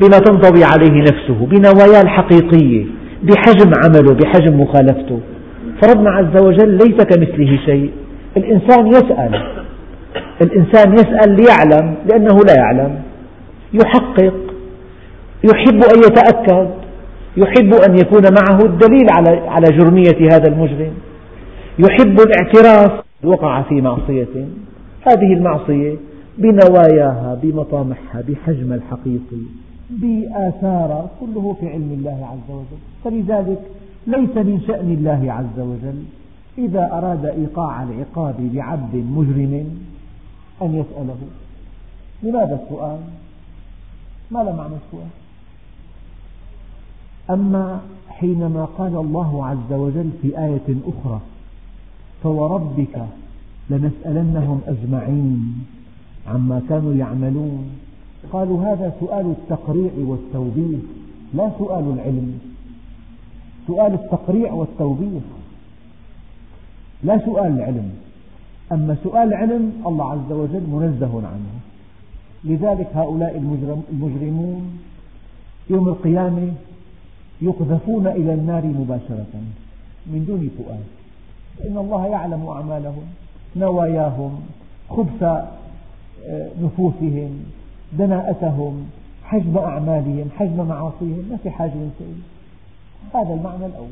[0.02, 2.86] بما تنطوي عليه نفسه بنواياه الحقيقية
[3.24, 5.20] بحجم عمله بحجم مخالفته.
[5.82, 7.92] فربنا عز وجل ليس كمثله شيء.
[8.38, 9.44] الإنسان يسأل.
[10.42, 13.00] الإنسان يسأل ليعلم لأنه لا يعلم.
[13.74, 14.34] يحقق.
[15.54, 16.70] يحب أن يتأكد.
[17.38, 19.08] يحب أن يكون معه الدليل
[19.48, 20.94] على جرمية هذا المجرم.
[21.80, 22.92] يحب الاعتراف.
[23.24, 24.48] وقع في معصية.
[25.02, 25.96] هذه المعصية
[26.38, 29.44] بنواياها بمطامحها بحجمها الحقيقي.
[29.90, 32.82] بآثارها كله في علم الله عز وجل.
[33.04, 33.62] فلذلك
[34.08, 36.04] ليس من شأن الله عز وجل
[36.58, 39.80] إذا أراد إيقاع العقاب بعبد مجرم
[40.62, 41.18] أن يسأله
[42.24, 43.00] لماذا السؤال؟
[44.32, 45.10] ما له معنى السؤال؟
[47.30, 51.22] أما حينما قال الله عز وجل في آية أخرى
[52.24, 53.06] فوربك
[53.70, 55.66] لنسألنهم أجمعين
[56.28, 57.70] عما كانوا يعملون.
[58.32, 60.80] قالوا هذا سؤال التقريع والتوبيخ
[61.34, 62.40] لا سؤال العلم.
[63.68, 65.24] سؤال التقريع والتوبيخ
[67.04, 67.94] لا سؤال العلم.
[68.72, 71.60] أما سؤال العلم الله عز وجل منزه عنه.
[72.44, 73.38] لذلك هؤلاء
[73.92, 74.80] المجرمون
[75.70, 76.54] يوم القيامة
[77.42, 79.34] يقذفون إلى النار مباشرة
[80.08, 80.80] من دون سؤال
[81.70, 83.04] إن الله يعلم أعمالهم
[83.56, 84.40] نواياهم
[84.90, 87.46] خبث آه، نفوسهم.
[87.94, 88.90] دناءتهم
[89.24, 92.16] حجم أعمالهم حجم معاصيهم ما في حاجة ينسأل
[93.14, 93.88] هذا المعنى الأول.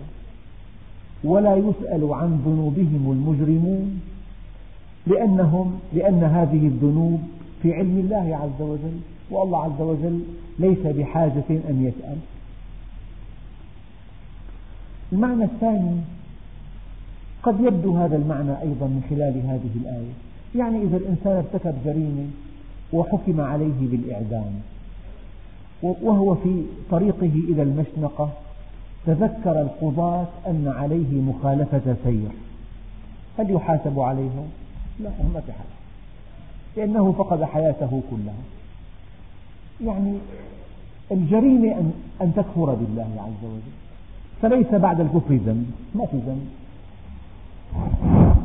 [1.24, 4.02] ولا يسأل عن ذنوبهم المجرمون
[5.08, 7.22] لأنهم لأن هذه الذنوب
[7.62, 9.00] في علم الله عز وجل
[9.32, 10.20] والله عز وجل
[10.60, 12.18] ليس بحاجة أن يسأل.
[15.14, 15.98] المعنى الثاني
[17.44, 20.14] قد يبدو هذا المعنى أيضا من خلال هذه الآية.
[20.56, 22.26] يعني إذا الإنسان ارتكب جريمة
[22.94, 24.54] وحكم عليه بالإعدام.
[25.84, 28.30] وهو في طريقه إلى المشنقة
[29.06, 32.30] تذكر القضاة أن عليه مخالفة سير.
[33.40, 34.44] هل يحاسب عليها؟
[35.00, 35.68] لا ما في حال.
[36.78, 38.44] لأنه فقد حياته كلها.
[39.86, 40.18] يعني
[41.12, 43.76] الجريمة أن تكفر بالله عز وجل.
[44.42, 46.48] فليس بعد الكفر ذنب ما في ذنب.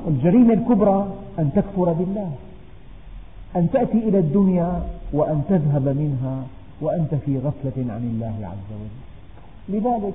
[0.08, 2.32] الجريمة الكبرى أن تكفر بالله.
[3.56, 4.82] أن تأتي إلى الدنيا
[5.12, 6.46] وأن تذهب منها
[6.80, 9.10] وأنت في غفلة عن الله عز وجل.
[9.68, 10.14] لذلك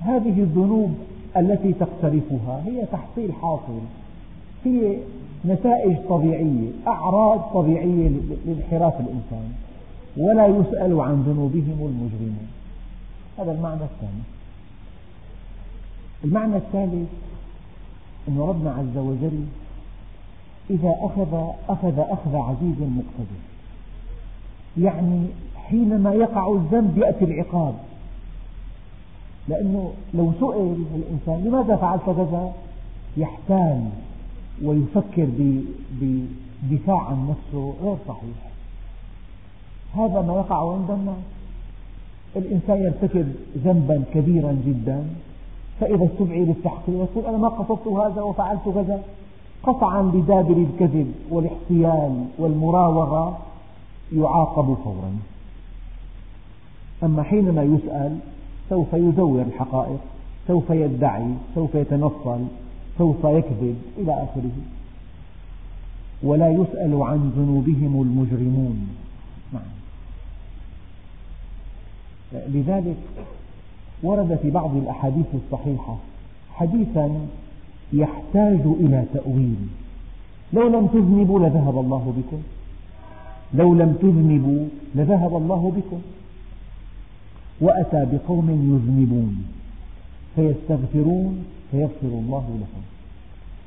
[0.00, 0.94] هذه الذنوب
[1.36, 3.80] التي تقترفها هي تحصيل حاصل
[4.64, 4.96] هي
[5.44, 8.10] نتائج طبيعية أعراض طبيعية
[8.46, 9.52] لانحراف الإنسان
[10.16, 12.48] ولا يسأل عن ذنوبهم المجرمون
[13.38, 14.22] هذا المعنى الثاني.
[16.24, 17.08] المعنى الثالث
[18.28, 19.44] أن ربنا عز وجل
[20.72, 23.42] إذا أخذ أخذ أخذ عزيز مقتدر
[24.78, 27.74] يعني حينما يقع الذنب يأتي العقاب.
[29.48, 32.52] لأنه لو سئل الإنسان لماذا فعلت كذا؟
[33.16, 33.88] يحتال
[34.62, 35.28] ويفكر
[36.00, 38.50] بدفاع عن نفسه غير صحيح.
[39.94, 41.16] هذا ما يقع عند الناس
[42.36, 45.04] الإنسان يرتكب ذنبا كبيرا جدا.
[45.80, 49.02] فإذا استدعي للتحقيق يقول أنا ما قصدت هذا وفعلت كذا.
[49.62, 53.38] قطعا لدابر الكذب والاحتيال والمراوغة
[54.12, 55.18] يعاقب فورا.
[57.02, 58.18] أما حينما يسأل
[58.70, 60.00] سوف يزور الحقائق
[60.48, 62.44] سوف يدعي سوف يتنصل
[62.98, 64.50] سوف يكذب إلى آخره.
[66.22, 68.88] ولا يسأل عن ذنوبهم المجرمون.
[69.52, 69.62] نعم.
[72.32, 72.96] لذلك
[74.02, 75.96] ورد في بعض الأحاديث الصحيحة
[76.54, 77.26] حديثا
[77.92, 79.56] يحتاج إلى تأويل.
[80.52, 82.42] لو لم تذنبوا لذهب الله بكم.
[83.54, 86.00] لو لم تذنبوا لذهب الله بكم.
[87.60, 89.44] وأتى بقوم يذنبون
[90.36, 92.82] فيستغفرون فيغفر الله لهم.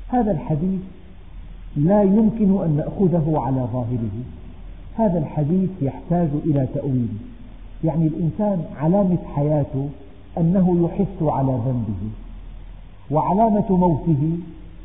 [0.08, 0.80] هذا الحديث
[1.76, 4.16] لا يمكن أن نأخذه على ظاهره.
[4.96, 7.08] هذا الحديث يحتاج إلى تأويل.
[7.84, 9.88] يعني الإنسان علامة حياته
[10.38, 12.25] أنه يحس على ذنبه.
[13.10, 14.38] وعلامة موته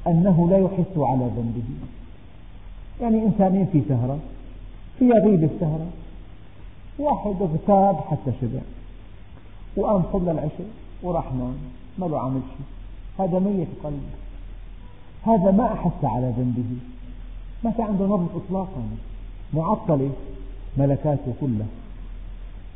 [0.08, 1.64] أنه لا يحس على ذنبه.
[3.02, 4.20] يعني إنسانين في سهرة
[5.00, 5.88] فيها غيبة السهرة
[7.00, 8.60] واحد اغتاب حتى شبع
[9.78, 10.68] وقام صلى العشاء
[11.04, 11.56] وراح نام
[11.98, 12.66] ما له عمل شيء.
[13.26, 14.04] هذا ميت قلب
[15.24, 16.78] هذا ما أحس على ذنبه.
[17.64, 18.84] ما في عنده نبض إطلاقا.
[19.54, 20.10] معطلة
[20.78, 21.68] ملكاته كلها.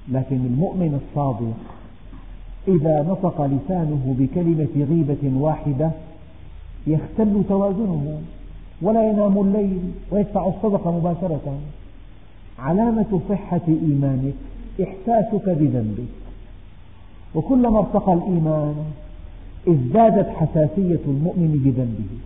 [0.08, 1.54] لكن المؤمن الصادق
[2.68, 5.92] إذا نطق لسانه بكلمة غيبة واحدة
[6.88, 8.20] يختل توازنه
[8.82, 9.80] ولا ينام الليل
[10.12, 11.58] ويدفع الصدقة مباشرة.
[12.60, 14.34] علامة صحة إيمانك
[14.84, 16.14] إحساسك بذنبك.
[17.36, 18.76] وكلما ارتقى الإيمان
[19.68, 22.20] ازدادت حساسية المؤمن بذنبه.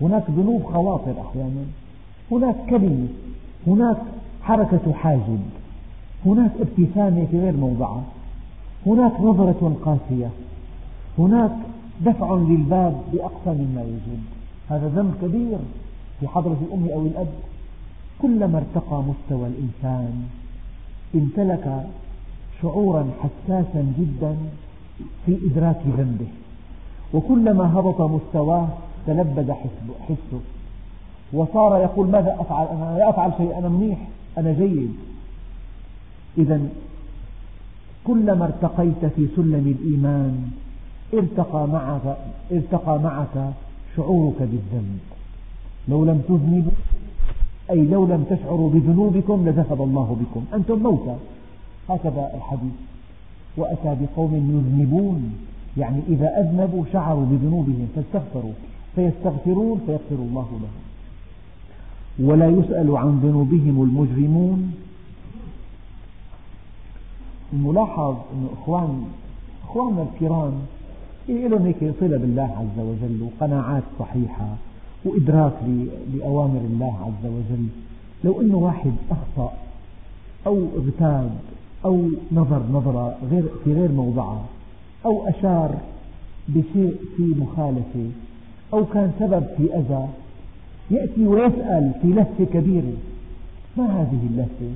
[0.00, 1.64] هناك ذنوب خواطر أحيانا
[2.30, 3.06] هناك كلمة
[3.66, 3.96] هناك
[4.42, 5.40] حركة حاجب
[6.26, 8.02] هناك ابتسامة في غير موضعها.
[8.86, 10.30] هناك نظرة قاسية.
[11.18, 11.56] هناك
[12.00, 14.22] دفع للباب بأقصى مما يجب
[14.68, 15.58] هذا ذنب كبير
[16.20, 17.28] في حضرة الأم أو الأب.
[18.22, 20.22] كلما ارتقى مستوى الإنسان
[21.14, 21.86] امتلك
[22.62, 24.36] شعورا حساسا جدا
[25.26, 26.26] في إدراك ذنبه.
[27.14, 28.68] وكلما هبط مستواه
[29.06, 29.50] تلبد
[30.08, 30.40] حسه.
[31.32, 33.98] وصار يقول ماذا أفعل؟ أنا لا أفعل شيء أنا منيح
[34.38, 34.94] أنا جيد.
[36.38, 36.60] إذا
[38.04, 40.50] كلما ارتقيت في سلم الإيمان
[41.14, 42.16] ارتقى معك,
[42.52, 43.52] ارتقى معك
[43.96, 44.98] شعورك بالذنب.
[45.88, 46.72] لو لم تذنبوا
[47.70, 50.44] أي لو لم تشعروا بذنوبكم لذهب الله بكم.
[50.54, 51.16] أنتم موتى.
[51.88, 52.72] هكذا الحديث.
[53.56, 55.34] وأتى بقوم يذنبون.
[55.76, 58.52] يعني إذا أذنبوا شعروا بذنوبهم فاستغفروا.
[58.94, 60.84] فيستغفرون فيغفر الله لهم.
[62.28, 64.72] ولا يسأل عن ذنوبهم المجرمون.
[67.52, 69.04] الملاحظ أن إخوان
[69.64, 70.52] إخواننا الكرام
[71.28, 74.56] لهم هيك صلة بالله عز وجل وقناعات صحيحة
[75.04, 75.54] وإدراك
[76.14, 77.66] لأوامر الله عز وجل
[78.24, 79.52] لو أنه واحد أخطأ
[80.46, 81.30] أو اغتاب
[81.84, 84.44] أو نظر نظرة غير في غير موضعها
[85.06, 85.76] أو أشار
[86.48, 88.10] بشيء في مخالفة
[88.72, 90.08] أو كان سبب في أذى
[90.90, 92.92] يأتي ويسأل في لهفة كبيرة
[93.76, 94.74] ما هذه اللهفة؟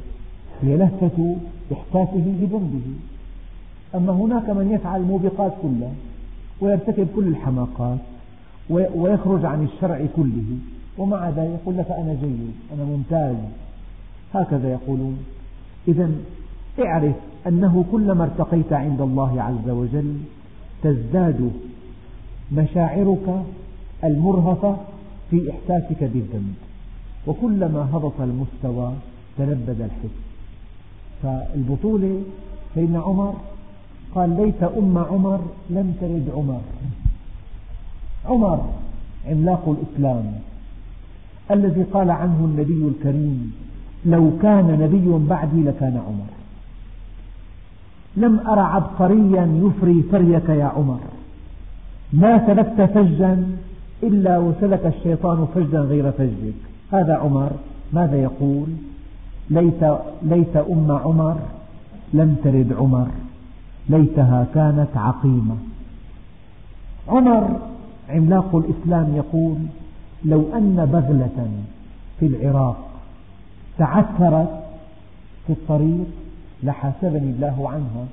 [0.63, 1.37] هي لهفة
[1.73, 2.87] إحساسه بذنبه.
[3.95, 5.93] أما هناك من يفعل الموبقات كلها
[6.61, 7.99] ويرتكب كل الحماقات
[8.71, 10.59] ويخرج عن الشرع كله
[10.99, 13.37] ومع ذلك يقول لك أنا جيد أنا ممتاز.
[14.35, 15.19] هكذا يقولون.
[15.89, 16.11] إذا
[16.85, 17.15] اعرف
[17.47, 20.19] أنه كلما ارتقيت عند الله عز وجل
[20.83, 21.53] تزداد
[22.53, 23.43] مشاعرك
[24.05, 24.77] المرهفة
[25.31, 26.55] في إحساسك بالذنب.
[27.27, 28.93] وكلما هبط المستوى
[29.39, 30.28] تلبد الحس.
[31.23, 32.23] فالبطولة
[32.75, 33.35] سيدنا عمر
[34.15, 35.41] قال ليت أم عمر
[35.71, 36.61] لم تلد عمر.
[38.27, 38.65] عمر
[39.29, 40.33] عملاق الإسلام
[41.51, 43.53] الذي قال عنه النبي الكريم
[44.07, 46.31] لو كان نبي بعدي لكان عمر.
[48.17, 51.01] لم أر عبقريا يفري فريك يا عمر.
[52.13, 53.47] ما سلكت فجا
[54.03, 56.55] إلا وسلك الشيطان فجا غير فجك.
[56.93, 57.51] هذا عمر
[57.93, 58.67] ماذا يقول؟
[59.51, 59.85] ليت,
[60.23, 61.37] ليت أم عمر
[62.13, 63.09] لم تلد عمر.
[63.89, 65.57] ليتها كانت عقيمة.
[67.09, 67.61] عمر
[68.09, 69.57] عملاق الإسلام يقول
[70.25, 71.51] لو أن بغلة
[72.21, 72.89] في العراق
[73.79, 74.65] تعثرت
[75.47, 76.07] في الطريق
[76.63, 78.07] لحاسبني الله عنها.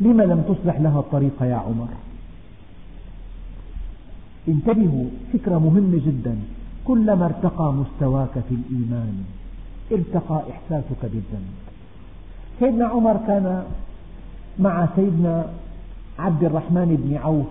[0.00, 1.88] لم لم تصلح لها الطريق يا عمر؟
[4.48, 6.36] انتبهوا فكرة مهمة جدا.
[6.84, 9.24] كلما ارتقى مستواك في الإيمان
[9.92, 11.54] ارتقى إحساسك بالذنب.
[12.60, 13.64] سيدنا عمر كان
[14.58, 15.46] مع سيدنا
[16.18, 17.46] عبد الرحمن بن عوف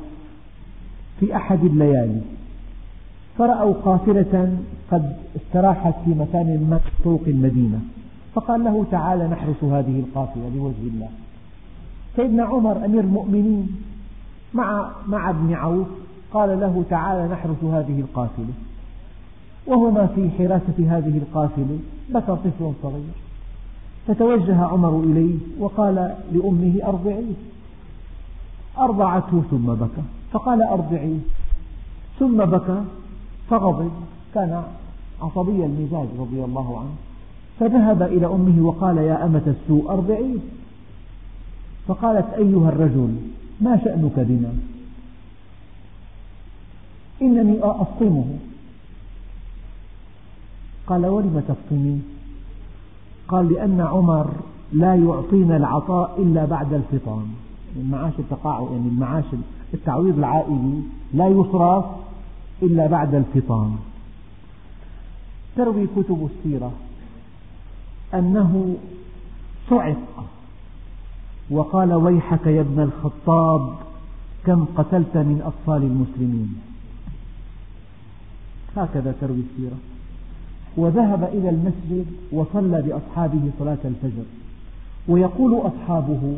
[1.20, 2.22] في أحد الليالي.
[3.38, 4.58] فرأوا قافلة
[4.92, 7.80] قد استراحت في مكان ما طرق المدينة
[8.34, 11.10] فقال له تعالى نحرس هذه القافلة لوجه الله.
[12.16, 13.68] سيدنا عمر أمير المؤمنين
[14.54, 15.88] مع مع ابن عوف
[16.34, 18.54] قال له تعالى نحرس هذه القافلة
[19.68, 23.16] وهما في حراسة هذه القافلة بكى طفل صغير.
[24.08, 27.34] فتوجه عمر إليه وقال لأمه أرضعيه
[28.78, 30.04] أرضعته ثم بكى.
[30.32, 31.20] فقال أرضعيه
[32.20, 32.84] ثم بكى
[33.50, 33.92] فغضب.
[34.34, 34.64] كان
[35.22, 36.96] عصبي المزاج رضي الله عنه.
[37.60, 40.40] فذهب إلى أمه وقال يا أمة السوء أرضعيه
[41.88, 43.16] فقالت أيها الرجل
[43.62, 44.54] ما شأنك بنا؟
[47.22, 48.26] إنني أفطمه
[50.88, 52.00] قال ولم تفطميه
[53.28, 54.32] قال لأن عمر
[54.74, 57.28] لا يعطينا العطاء إلا بعد الفطام.
[57.76, 59.26] المعاش التقاعد يعني المعاش
[59.74, 60.82] التعويض العائلي
[61.14, 61.86] لا يصرف
[62.64, 63.76] إلا بعد الفطام.
[65.56, 66.72] تروي كتب السيرة
[68.14, 68.76] أنه
[69.70, 70.26] صعق
[71.50, 73.76] وقال ويحك يا ابن الخطاب
[74.46, 76.56] كم قتلت من أطفال المسلمين.
[78.78, 79.78] هكذا تروي السيرة.
[80.78, 84.24] وذهب إلى المسجد وصلى بأصحابه صلاة الفجر.
[85.08, 86.38] ويقول أصحابه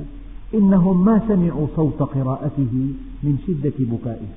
[0.53, 2.89] إنهم ما سمعوا صوت قراءته
[3.23, 4.27] من شدة بكائه.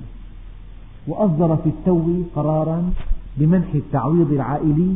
[1.08, 2.92] وأصدر في التو قرارا
[3.36, 4.94] بمنح التعويض العائلي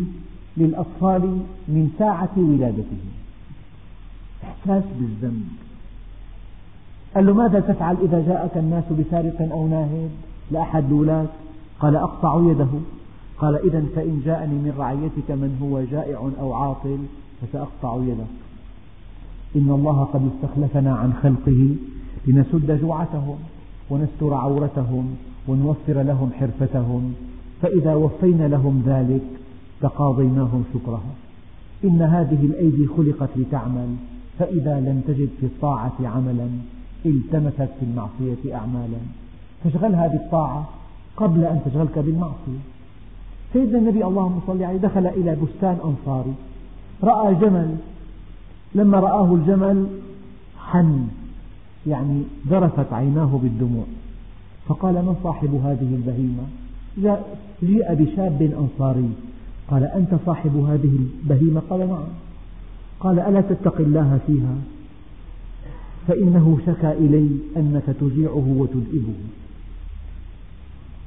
[0.57, 1.23] للأطفال
[1.69, 3.03] من ساعة ولادته.
[4.45, 5.49] إحساس بالذنب.
[7.15, 10.11] قال له ماذا تفعل إذا جاءك الناس بسارق أو ناهب
[10.51, 11.27] لأحد الولاة
[11.81, 12.69] قال أقطع يده.
[13.45, 16.99] قال إذا فإن جاءني من رعيتك من هو جائع أو عاطل
[17.43, 18.35] فسأقطع يدك.
[19.57, 21.77] إن الله قد استخلفنا عن خلقه
[22.27, 23.37] لنسد جوعتهم
[23.91, 25.17] ونستر عورتهم
[25.49, 27.15] ونوفر لهم حرفتهم.
[27.63, 29.23] فإذا وفينا لهم ذلك
[29.81, 31.13] تقاضيناهم شكرها
[31.85, 33.97] إن هذه الأيدي خلقت لتعمل
[34.39, 36.49] فإذا لم تجد في الطاعة عملا
[37.07, 38.99] التمست في المعصية أعمالا.
[39.65, 40.69] فاشغلها بالطاعة
[41.17, 42.74] قبل أن تشغلك بالمعصية.
[43.55, 46.35] سيدنا النبي اللهم صل عليه دخل إلى بستان أنصاري.
[47.03, 47.77] رأى جمل.
[48.75, 49.87] لما رآه الجمل
[50.59, 51.07] حن
[51.87, 53.85] يعني ذرفت عيناه بالدموع.
[54.67, 56.45] فقال من صاحب هذه البهيمة؟
[57.63, 59.11] جيء بشاب أنصاري.
[59.71, 62.09] قال أنت صاحب هذه البهيمة؟ قال نعم.
[63.01, 64.55] قال ألا تتق الله فيها؟
[66.09, 69.15] فإنه شكى إلي أنك تجيعه وتدئبه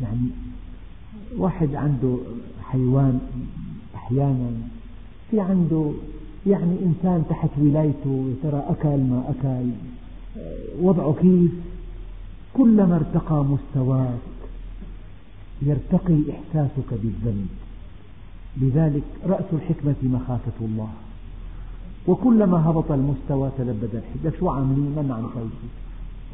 [0.02, 0.30] يعني
[1.38, 2.18] واحد عنده
[2.64, 3.20] حيوان
[3.96, 4.52] أحيانا
[5.32, 5.92] في عنده
[6.48, 9.70] يعني إنسان تحت ولايته ترى أكل ما أكل
[10.82, 11.52] وضعه كيف؟
[12.54, 14.20] كلما ارتقى مستواك
[15.62, 17.48] يرتقي إحساسك بالذنب.
[18.62, 20.90] لذلك رأس الحكمة مخافة الله.
[22.08, 24.40] وكلما هبط المستوى تلبد الحكمة.
[24.40, 25.70] شو عاملين؟ ما نعمل شيء.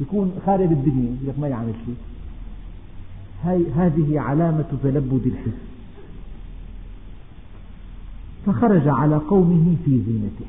[0.00, 1.94] يكون خارب الدنيا لك ما يعمل شيء.
[3.76, 5.60] هذه علامة تلبد الحس.
[8.46, 10.46] فخرج على قومه في زينته.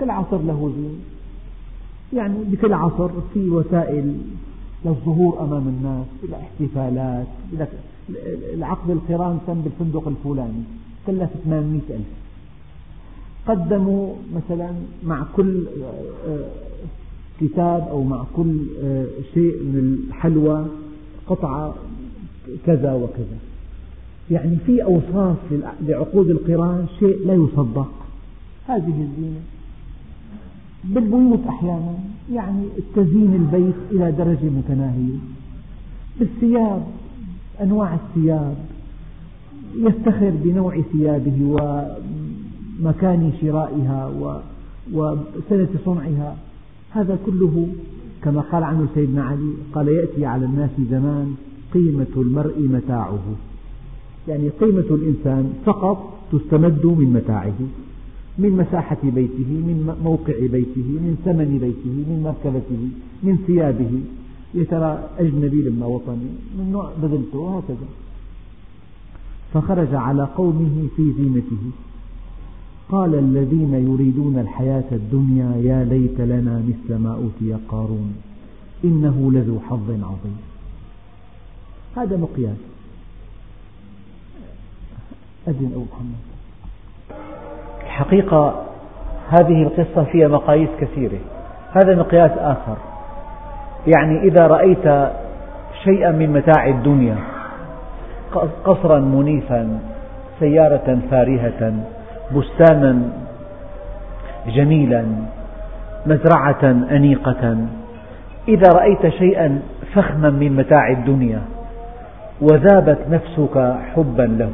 [0.00, 1.16] كل عصر له زينة
[2.12, 4.18] يعني بكل عصر في وسائل
[4.84, 7.26] للظهور أمام الناس الاحتفالات
[8.54, 10.62] العقد القران تم بالفندق الفلاني
[11.06, 12.06] كلف 800 ألف.
[13.46, 14.70] قدموا مثلا
[15.04, 15.64] مع كل
[16.28, 16.48] آه،
[17.40, 20.66] كتاب أو مع كل آه، شيء من الحلوى
[21.28, 21.74] قطعة
[22.66, 23.38] كذا وكذا.
[24.30, 25.36] يعني في أوصاف
[25.86, 27.92] لعقود القران شيء لا يصدق.
[28.68, 29.40] هذه الزينة.
[30.84, 31.94] بالبيوت أحيانا
[32.32, 32.64] يعني
[32.96, 35.18] تزيين البيت إلى درجة متناهية.
[36.18, 36.86] بالثياب
[37.62, 38.56] أنواع الثياب.
[39.76, 41.38] يفتخر بنوع ثيابه
[42.80, 44.12] ومكان شرائها
[44.92, 46.36] وسنة صنعها.
[46.90, 47.68] هذا كله
[48.26, 51.34] كما قال عنه سيدنا علي قال يأتي على الناس زمان
[51.74, 53.24] قيمة المرء متاعه.
[54.28, 57.58] يعني قيمة الإنسان فقط تستمد من متاعه
[58.38, 62.88] من مساحة بيته من موقع بيته من ثمن بيته من مركبته
[63.22, 64.00] من ثيابه.
[64.54, 67.88] يا ترى أجنبي لما وطني من نوع بذلته وهكذا.
[69.54, 71.62] فخرج على قومه في زينته.
[72.90, 78.16] قال الذين يريدون الحياة الدنيا يا ليت لنا مثل ما أوتي قارون
[78.84, 80.40] إنه لذو حظ عظيم.
[81.96, 82.56] هذا مقياس.
[85.48, 86.26] أذن أبو محمد.
[87.84, 88.66] الحقيقة
[89.28, 91.18] هذه القصة فيها مقاييس كثيرة.
[91.72, 92.76] هذا مقياس آخر.
[93.86, 95.12] يعني إذا رأيت
[95.84, 97.18] شيئا من متاع الدنيا
[98.64, 99.80] قصرا منيفا
[100.40, 101.95] سيارة فارهة
[102.34, 103.02] بستانا
[104.54, 105.04] جميلا
[106.06, 107.56] مزرعة أنيقة.
[108.48, 109.60] إذا رأيت شيئا
[109.94, 111.40] فخما من متاع الدنيا
[112.40, 114.52] وذابت نفسك حبا له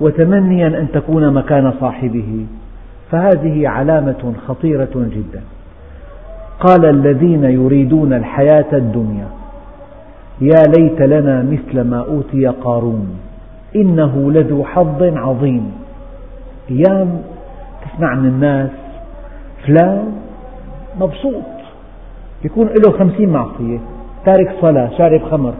[0.00, 2.46] وتمنيا أن تكون مكان صاحبه
[3.10, 5.42] فهذه علامة خطيرة جدا.
[6.60, 9.26] قال الذين يريدون الحياة الدنيا
[10.40, 13.08] يا ليت لنا مثل ما أوتي قارون
[13.76, 15.81] إنه لذو حظ عظيم.
[16.70, 17.22] أيام
[17.84, 18.70] تسمع من الناس
[19.66, 20.12] فلان
[21.00, 21.42] مبسوط.
[22.44, 23.78] يكون له خمسين معصية
[24.26, 25.54] تارك صلاة شارب خمر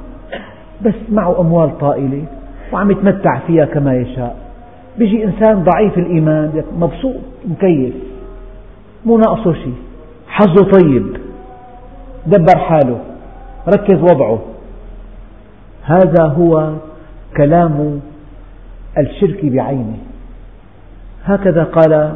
[0.83, 2.25] بس معه أموال طائلة
[2.73, 4.37] وعم يتمتع فيها كما يشاء.
[4.99, 7.17] بيجي إنسان ضعيف الإيمان مبسوط
[7.49, 7.95] مكيف
[9.07, 9.75] مو ناقصه شيء.
[10.29, 11.17] حظه طيب
[12.27, 12.99] دبر حاله
[13.69, 14.39] ركز وضعه.
[15.85, 16.73] هذا هو
[17.37, 18.01] كلام
[18.99, 19.97] الشرك بعينه.
[21.25, 22.13] هكذا قال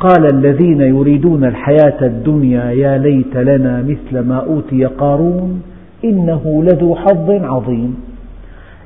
[0.00, 5.62] قال الذين يريدون الحياة الدنيا يا ليت لنا مثل ما أوتي قارون
[6.04, 7.96] إنه لذو حظ عظيم.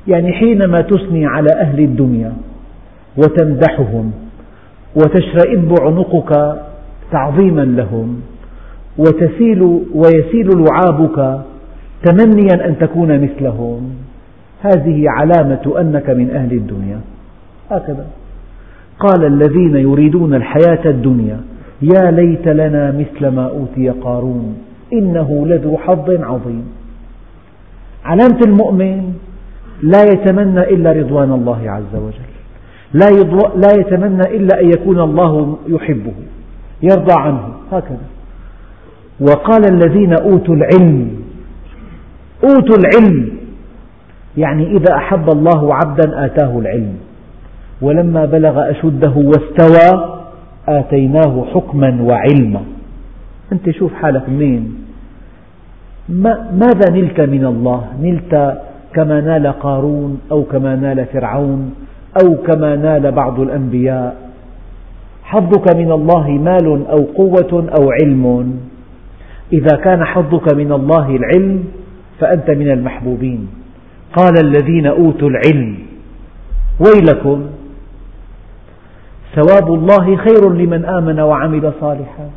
[0.07, 2.33] يعني حينما تثني على أهل الدنيا
[3.17, 4.11] وتمدحهم
[4.95, 6.57] وتشرئب عنقك
[7.11, 8.21] تعظيما لهم
[8.97, 9.61] وتسيل
[9.95, 11.41] ويسيل لعابك
[12.03, 13.93] تمنيا أن تكون مثلهم
[14.61, 16.99] هذه علامة أنك من أهل الدنيا.
[17.71, 18.05] هكذا.
[18.99, 21.39] قال الذين يريدون الحياة الدنيا
[21.81, 24.57] يا ليت لنا مثل ما أوتي قارون
[24.93, 26.65] إنه لذو حظ عظيم.
[28.05, 29.13] علامة المؤمن
[29.81, 32.33] لا يتمنى إلا رضوان الله عز وجل.
[33.55, 36.13] لا يتمنى إلا أن يكون الله يحبه
[36.81, 37.49] يرضى عنه.
[37.71, 38.07] هكذا.
[39.19, 41.11] وقال الذين أوتوا العلم
[42.43, 43.29] أوتوا العلم
[44.37, 46.95] يعني إذا أحب الله عبدا آتاه العلم.
[47.83, 50.19] ولما بلغ أشده واستوى
[50.67, 52.61] آتيناه حكما وعلما.
[53.51, 54.75] أنت شوف حالك منين.
[56.63, 58.33] ماذا نلت من الله؟ نلت
[58.93, 61.73] كما نال قارون أو كما نال فرعون
[62.23, 64.15] أو كما نال بعض الأنبياء.
[65.23, 68.23] حظك من الله مال أو قوة أو علم.
[69.53, 71.63] إذا كان حظك من الله العلم
[72.19, 73.47] فأنت من المحبوبين.
[74.15, 75.77] قال الذين أوتوا العلم
[76.79, 77.39] ويلكم
[79.35, 82.29] ثواب الله خير لمن آمن وعمل صالحا.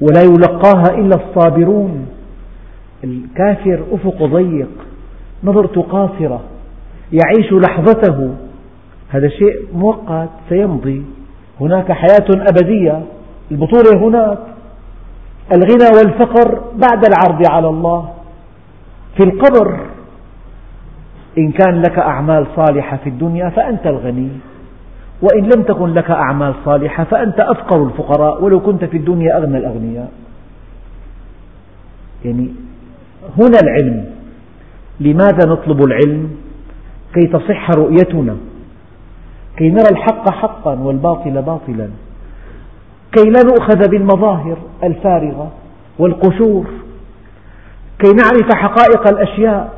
[0.00, 2.06] ولا يلقاها إلا الصابرون.
[3.04, 4.68] الكافر أفق ضيق
[5.44, 6.40] نظرته قاصرة
[7.12, 8.34] يعيش لحظته.
[9.08, 11.04] هذا شيء مؤقت سيمضي.
[11.60, 13.02] هناك حياة أبدية
[13.50, 14.38] البطولة هناك.
[15.52, 18.10] الغنى والفقر بعد العرض على الله.
[19.16, 19.80] في القبر
[21.38, 24.30] إن كان لك أعمال صالحة في الدنيا فأنت الغني.
[25.24, 30.12] وإن لم تكن لك أعمال صالحة فأنت أفقر الفقراء ولو كنت في الدنيا أغنى الأغنياء.
[32.24, 32.48] يعني
[33.38, 34.04] هنا العلم.
[35.00, 36.30] لماذا نطلب العلم؟
[37.14, 38.36] كي تصح رؤيتنا.
[39.56, 41.88] كي نرى الحق حقا والباطل باطلا.
[43.12, 45.52] كي لا نؤخذ بالمظاهر الفارغة
[45.98, 46.66] والقشور.
[47.98, 49.72] كي نعرف حقائق الأشياء.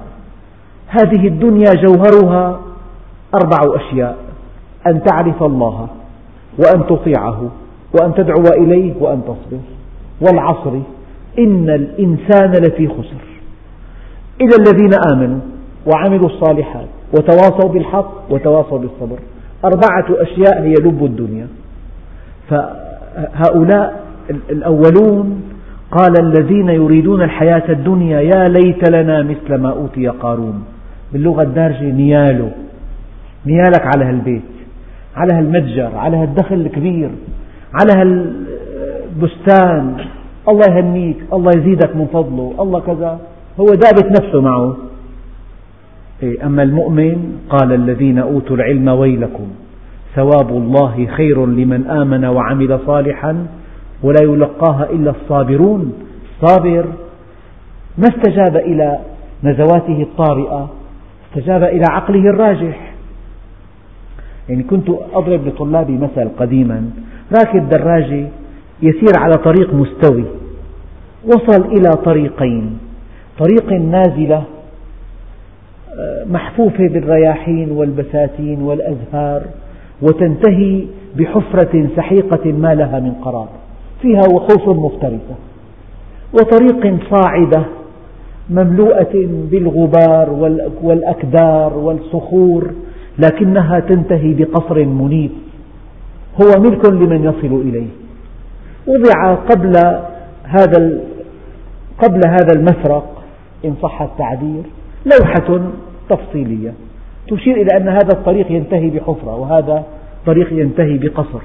[0.89, 2.61] هذه الدنيا جوهرها
[3.35, 4.26] أربع أشياء.
[4.87, 5.89] أن تعرف الله
[6.59, 7.51] وأن تطيعه
[7.95, 9.61] وأن تدعو إليه وأن تصبر.
[10.21, 10.73] والعصر
[11.39, 13.27] إن الإنسان لفي خسر.
[14.41, 15.41] إلا الذين آمنوا
[15.87, 19.19] وعملوا الصالحات وتواصوا بالحق وتواصوا بالصبر
[19.65, 21.47] أربعة أشياء هي لب الدنيا.
[22.51, 24.01] فهؤلاء
[24.51, 25.43] الأولون
[25.91, 30.65] قال الذين يريدون الحياة الدنيا يا ليت لنا مثل ما أوتي قارون.
[31.13, 32.51] باللغة الدارجة نياله
[33.47, 34.43] نيالك على هالبيت.
[35.17, 37.11] على هالمتجر على هالدخل الكبير
[37.75, 37.93] على
[39.17, 39.97] هالبستان.
[40.49, 43.19] الله يهنيك الله يزيدك من فضله الله كذا.
[43.61, 44.77] هو دابت نفسه معه.
[46.23, 49.49] إيه، أما المؤمن قال الذين أوتوا العلم ويلكم
[50.15, 53.47] ثواب الله خير لمن آمن وعمل صالحا
[54.03, 55.93] ولا يلقاها إلا الصابرون.
[56.41, 56.85] صابر.
[57.99, 58.99] ما استجاب إلى
[59.45, 60.71] نزواته الطارئة
[61.29, 62.86] استجاب إلى عقله الراجح.
[64.49, 66.91] يعني كنت أضرب لطلابي مثل قديما.
[67.39, 68.29] راكب دراجة
[68.83, 70.25] يسير على طريق مستوي.
[71.25, 72.79] وصل إلى طريقين.
[73.39, 74.45] طريق نازلة
[75.99, 79.43] آه، محفوفة بالرياحين والبساتين والأزهار
[80.03, 80.85] وتنتهي
[81.17, 83.49] بحفرة سحيقة ما لها من قرار.
[84.03, 85.37] فيها وحوش مفترسة.
[86.33, 87.65] وطريق صاعدة
[88.51, 90.31] مملوءة بالغبار
[90.83, 92.71] والأكدار والصخور.
[93.19, 95.31] لكنها تنتهي بقصر منيف
[96.43, 97.89] هو ملك لمن يصل إليه.
[98.87, 99.77] وضع قبل
[100.45, 101.01] هذا
[102.03, 103.23] قبل هذا المفرق
[103.65, 104.63] إن صح التعبير
[105.07, 105.71] لوحة
[106.09, 106.73] تفصيلية.
[107.29, 109.85] تشير إلى أن هذا الطريق ينتهي بحفرة وهذا
[110.27, 111.41] طريق ينتهي بقصر.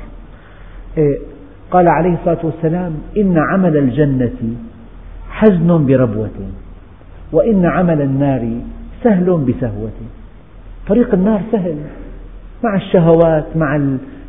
[0.97, 1.19] إيه،
[1.72, 4.55] قال عليه الصلاة والسلام إن عمل الجنة
[5.30, 6.30] حزن بربوة
[7.32, 8.49] وإن عمل النار
[9.03, 9.91] سهل بسهوة.
[10.88, 11.75] طريق النار سهل.
[12.63, 13.75] مع الشهوات مع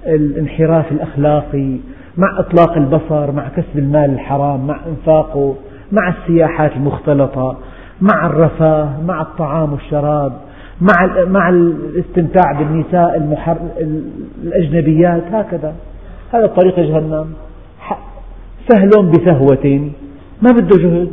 [0.06, 1.76] الانحراف الأخلاقي
[2.16, 5.56] مع إطلاق البصر مع كسب المال الحرام مع إنفاقه
[5.92, 7.56] مع السياحات المختلطة
[8.00, 10.32] مع الرفاه مع الطعام والشراب
[10.80, 13.56] مع مع الاستمتاع بالنساء المحر...
[14.42, 15.74] الأجنبيات هكذا.
[16.32, 17.26] هذا طريق جهنم.
[18.68, 19.90] سهل بسهوة.
[20.42, 21.12] ما بده جهد.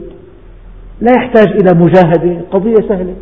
[1.02, 2.42] لا يحتاج إلى مجاهدة.
[2.52, 3.16] قضية سهلة.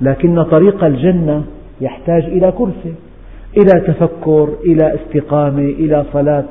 [0.00, 1.42] لكن طريق الجنة
[1.80, 2.94] يحتاج إلى كرسي
[3.56, 6.44] إلى تفكر إلى استقامة إلى صلاة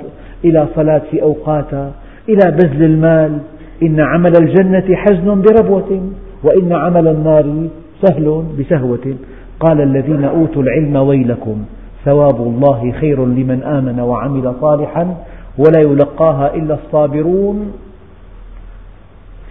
[0.46, 1.92] إلى صلاة في أوقاتها
[2.30, 3.40] إلى بذل المال.
[3.84, 6.10] إن عمل الجنة حزن بربوة
[6.44, 7.68] وإن عمل النار
[8.02, 9.16] سهل بسهوة.
[9.60, 11.66] قال الذين أوتوا العلم ويلكم
[12.06, 15.16] ثواب الله خير لمن آمن وعمل صالحا
[15.58, 17.74] ولا يلقاها إلا الصابرون.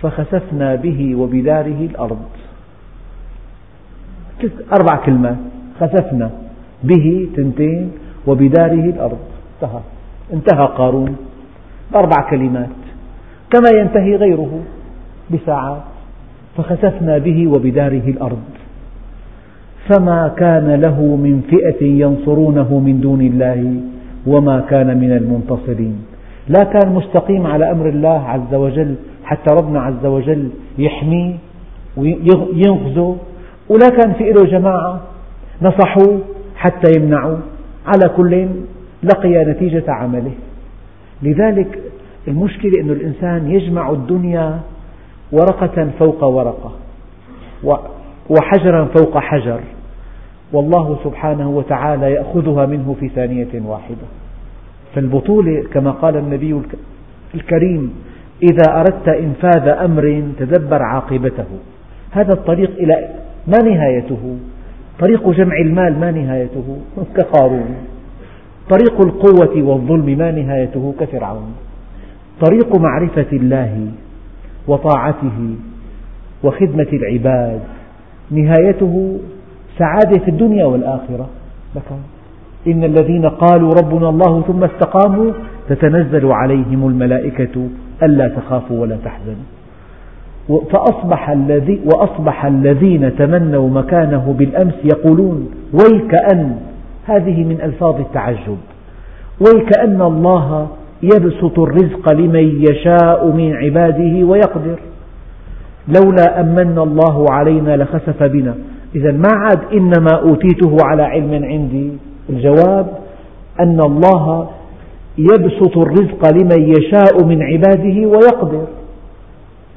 [0.03, 2.27] فخسفنا به وبداره الأرض.
[4.73, 5.37] أربع كلمات
[5.81, 6.31] خسفنا
[6.85, 7.91] به تنتين
[8.27, 9.19] وبداره الأرض.
[9.55, 9.81] انتهى.
[10.33, 11.17] انتهى قارون.
[11.93, 12.69] بأربع كلمات.
[13.51, 14.61] كما ينتهي غيره
[15.31, 15.83] بساعات.
[16.57, 18.43] فخسفنا به وبداره الأرض.
[19.89, 23.75] فما كان له من فئة ينصرونه من دون الله
[24.27, 25.97] وما كان من المنتصرين.
[26.49, 31.35] لا كان مستقيم على أمر الله عز وجل حتى ربنا عز وجل يحميه
[31.97, 33.17] وينقذه
[33.69, 35.01] ولا كان في له جماعة.
[35.63, 36.21] نصحوه
[36.57, 37.41] حتى يمنعوه
[37.87, 38.49] على كل
[39.03, 40.33] لقي نتيجة عمله.
[41.23, 41.79] لذلك
[42.29, 44.61] المشكلة أن الإنسان يجمع الدنيا
[45.33, 46.73] ورقة فوق ورقة.
[48.31, 49.61] وحجرا فوق حجر.
[50.53, 54.07] والله سبحانه وتعالى يأخذها منه في ثانية واحدة.
[54.95, 56.63] فالبطولة كما قال النبي
[57.35, 57.95] الكريم
[58.43, 61.45] إذا أردت إنفاذ أمر تدبر عاقبته.
[62.11, 63.09] هذا الطريق إلى
[63.49, 64.37] ما نهايته؟
[65.01, 66.79] طريق جمع المال ما نهايته؟
[67.17, 67.75] كقارون.
[68.71, 71.55] طريق القوة والظلم ما نهايته؟ كفرعون.
[72.47, 73.89] طريق معرفة الله
[74.69, 75.55] وطاعته
[76.45, 77.61] وخدمة العباد
[78.31, 79.19] نهايته
[79.79, 81.29] سعادة في الدنيا والآخرة.
[82.67, 85.33] إن الذين قالوا ربنا الله ثم استقاموا
[85.69, 87.69] تتنزل عليهم الملائكة
[88.03, 89.54] ألا تخافوا ولا تحزنوا.
[90.49, 96.57] فأصبح الذي وأصبح الذين تمنوا مكانه بالأمس يقولون ويكأن
[97.07, 98.59] هذه من ألفاظ التعجب.
[99.41, 100.69] ويكأن الله
[101.03, 104.79] يبسط الرزق لمن يشاء من عباده ويقدر.
[105.89, 108.55] لولا أمن الله علينا لخسف بنا.
[108.95, 111.91] إذا ما عاد إنما أوتيته على علم عندي.
[112.31, 112.87] الجواب
[113.61, 114.49] أن الله
[115.19, 118.67] يبسط الرزق لمن يشاء من عباده ويقدر.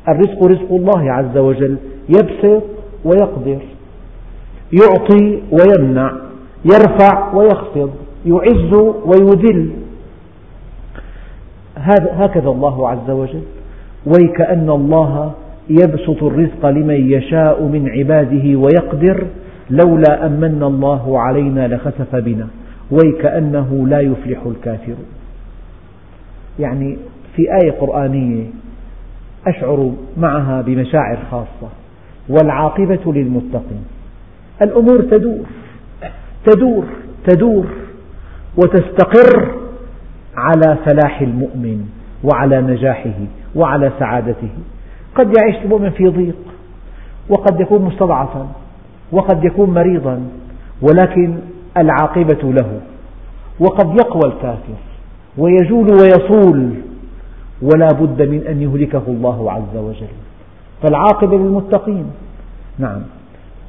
[0.07, 1.77] الرزق رزق الله عز وجل.
[2.09, 2.63] يبسط
[3.05, 3.59] ويقدر.
[4.73, 6.11] يعطي ويمنع.
[6.65, 7.91] يرفع ويخفض.
[8.25, 8.73] يعز
[9.05, 9.71] ويذل.
[12.07, 13.41] هكذا الله عز وجل.
[14.05, 15.31] ويكأن الله
[15.69, 19.27] يبسط الرزق لمن يشاء من عباده ويقدر.
[19.69, 22.47] لولا أمن الله علينا لخسف بنا.
[22.91, 25.05] ويكأنه لا يفلح الكافرون.
[26.59, 26.97] يعني
[27.35, 28.43] في آية قرآنية
[29.47, 31.69] أشعر معها بمشاعر خاصة
[32.29, 33.85] والعاقبة للمتقين.
[34.61, 35.45] الأمور تدور
[36.45, 36.85] تدور
[37.27, 37.65] تدور
[38.57, 39.55] وتستقر
[40.37, 41.85] على فلاح المؤمن
[42.23, 43.19] وعلى نجاحه
[43.55, 44.49] وعلى سعادته.
[45.15, 46.35] قد يعيش المؤمن في ضيق
[47.29, 48.47] وقد يكون مستضعفا
[49.11, 50.21] وقد يكون مريضا
[50.81, 51.37] ولكن
[51.77, 52.81] العاقبة له.
[53.59, 54.77] وقد يقوى الكافر
[55.37, 56.73] ويجول ويصول
[57.61, 60.07] ولا بد من أن يهلكه الله عز وجل.
[60.83, 62.05] فالعاقبة للمتقين.
[62.79, 63.01] نعم.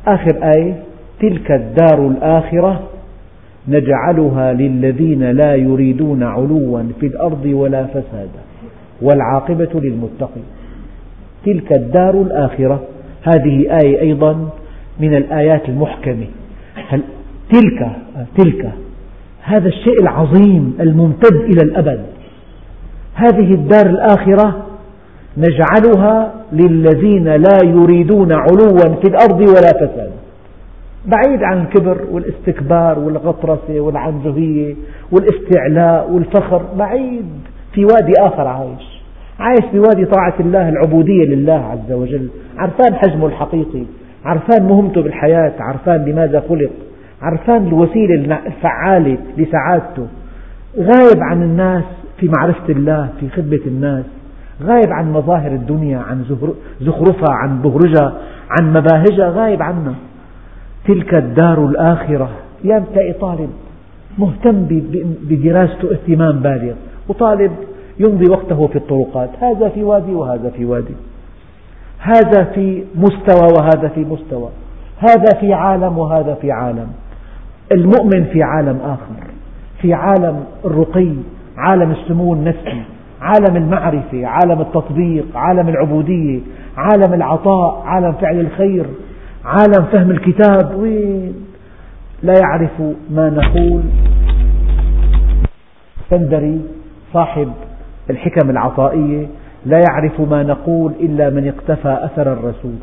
[0.06, 0.82] آخر آية.
[1.20, 2.80] تلك الدار الآخرة
[3.68, 8.42] نجعلها للذين لا يريدون علوا في الأرض ولا فسادا.
[9.02, 10.44] والعاقبة للمتقين.
[11.46, 12.82] تلك الدار الآخرة.
[13.22, 14.48] هذه آية أيضا
[15.00, 16.26] من الآيات المحكمة.
[16.88, 17.02] هل
[17.52, 17.90] تلك
[18.36, 18.72] تلك.
[19.42, 22.17] هذا الشيء العظيم الممتد إلى الأبد.
[23.18, 24.66] هذه الدار الآخرة
[25.36, 30.10] نجعلها للذين لا يريدون علوا في الأرض ولا فسادا
[31.06, 34.74] بعيد عن الكبر والاستكبار والغطرسة والعنجهية
[35.12, 37.26] والاستعلاء والفخر بعيد
[37.72, 39.02] في وادي آخر عايش.
[39.38, 42.28] عايش بوادي طاعة الله العبودية لله عز وجل.
[42.58, 43.82] عرفان حجمه الحقيقي
[44.24, 46.70] عرفان مهمته بالحياة عرفان لماذا خلق
[47.22, 50.06] عرفان الوسيلة الفعالة لسعادته.
[50.78, 51.84] غايب عن الناس
[52.20, 54.04] في معرفة الله في خدمة الناس
[54.62, 56.24] غايب عن مظاهر الدنيا عن
[56.80, 58.12] زخرفها عن بهرجها
[58.50, 59.94] عن مباهجها غايب عنا.
[60.86, 62.30] تلك الدار الآخرة.
[62.64, 63.50] يا تلاقي طالب
[64.18, 64.66] مهتم
[65.22, 66.74] بدراسته اهتمام بالغ.
[67.08, 67.52] وطالب
[67.98, 69.30] يمضي وقته في الطرقات.
[69.40, 70.94] هذا في وادي وهذا في وادي.
[71.98, 74.48] هذا في مستوى وهذا في مستوى.
[74.98, 76.88] هذا في عالم وهذا في عالم.
[77.72, 79.37] المؤمن في عالم آخر.
[79.80, 81.12] في عالم الرقي
[81.56, 82.82] عالم السمو النفسي
[83.20, 86.40] عالم المعرفة عالم التطبيق عالم العبودية
[86.76, 88.86] عالم العطاء عالم فعل الخير
[89.44, 90.74] عالم فهم الكتاب.
[90.78, 91.34] وين؟
[92.22, 93.82] لا يعرف ما نقول.
[96.10, 96.60] سندري
[97.12, 97.52] صاحب
[98.10, 99.26] الحكم العطائية
[99.66, 102.74] لا يعرف ما نقول إلا من اقتفى أثر الرسول.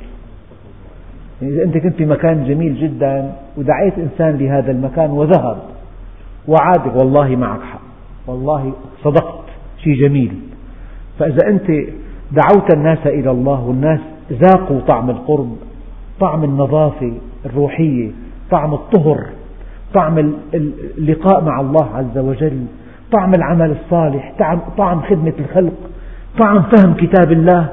[1.41, 5.57] يعني إذا أنت كنت في مكان جميل جدا ودعيت إنسان لهذا المكان وذهب
[6.47, 7.81] وعاد والله معك حق.
[8.27, 8.73] والله
[9.03, 9.45] صدقت.
[9.83, 10.33] شيء جميل.
[11.19, 11.67] فإذا أنت
[12.31, 13.99] دعوت الناس إلى الله والناس
[14.31, 15.57] ذاقوا طعم القرب
[16.19, 17.13] طعم النظافة
[17.45, 18.11] الروحية
[18.51, 19.25] طعم الطهر
[19.93, 20.33] طعم
[20.97, 22.65] اللقاء مع الله عز وجل
[23.11, 24.33] طعم العمل الصالح
[24.77, 25.73] طعم خدمة الخلق
[26.39, 27.69] طعم فهم كتاب الله.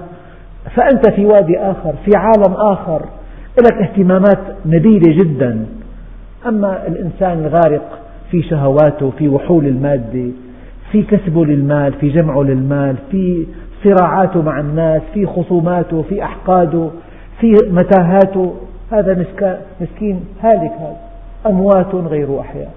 [0.76, 3.02] فأنت في وادي آخر في عالم آخر
[3.58, 5.66] لك اهتمامات نبيلة جدا.
[6.46, 8.01] أما الإنسان الغارق
[8.32, 10.30] في شهواته في وحول المادة
[10.92, 13.46] في كسبه للمال في جمعه للمال في
[13.84, 16.88] صراعاته مع الناس في خصوماته في أحقاده
[17.40, 18.54] في متاهاته.
[18.92, 19.26] هذا
[19.80, 20.96] مسكين هالك هذا.
[21.46, 22.74] أموات غير أحياء.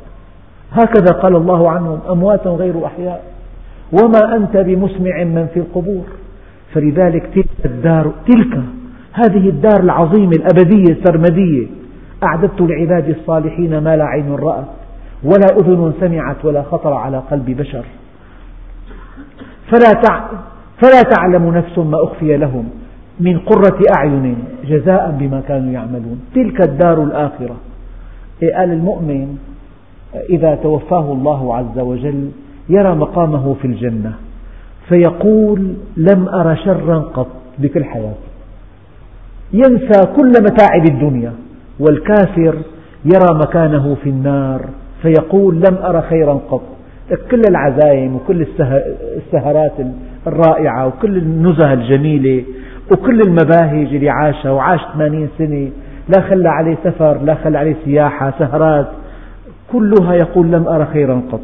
[0.72, 3.24] هكذا قال الله عنهم أموات غير أحياء.
[3.94, 6.04] وما أنت بمسمع من في القبور.
[6.74, 8.62] فلذلك تلك الدار تلك
[9.14, 11.68] هذه الدار العظيمة الأبدية السرمدية
[12.24, 14.66] أعددت لعبادي الصالحين ما لا عين رأت.
[15.26, 17.86] ولا أذن سمعت ولا خطر على قلب بشر.
[19.72, 19.92] فلا,
[20.82, 22.70] فلا تعلم نفس ما أخفي لهم
[23.20, 26.22] من قرة أعين جزاء بما كانوا يعملون.
[26.36, 27.56] تلك الدار الآخرة.
[28.44, 29.38] إيه قال المؤمن
[30.30, 32.30] إذا توفاه الله عز وجل
[32.70, 34.14] يرى مقامه في الجنة
[34.90, 37.28] فيقول لم أر شرا قط
[37.60, 38.30] بكل حياتي
[39.54, 41.34] ينسى كل متاعب الدنيا
[41.80, 42.56] والكافر
[43.06, 44.62] يرى مكانه في النار.
[45.02, 46.62] فيقول لم أر خيرا قط.
[47.32, 48.46] كل العزايم وكل
[49.18, 49.72] السهرات
[50.28, 52.44] الرائعة وكل النزهة الجميلة
[52.92, 55.70] وكل المباهج اللي عاشها وعاش 80 سنة.
[56.16, 58.88] لا خلى عليه سفر لا خلى عليه سياحة سهرات.
[59.72, 61.42] كلها يقول لم أر خيرا قط.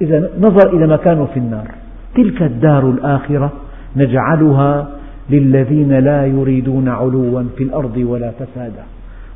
[0.00, 1.68] إذا نظر إلى مكانه في النار.
[2.14, 3.52] تلك الدار الآخرة
[3.96, 4.88] نجعلها
[5.30, 8.84] للذين لا يريدون علوا في الأرض ولا فسادا.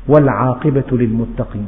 [0.07, 1.67] والعاقبة للمتقين.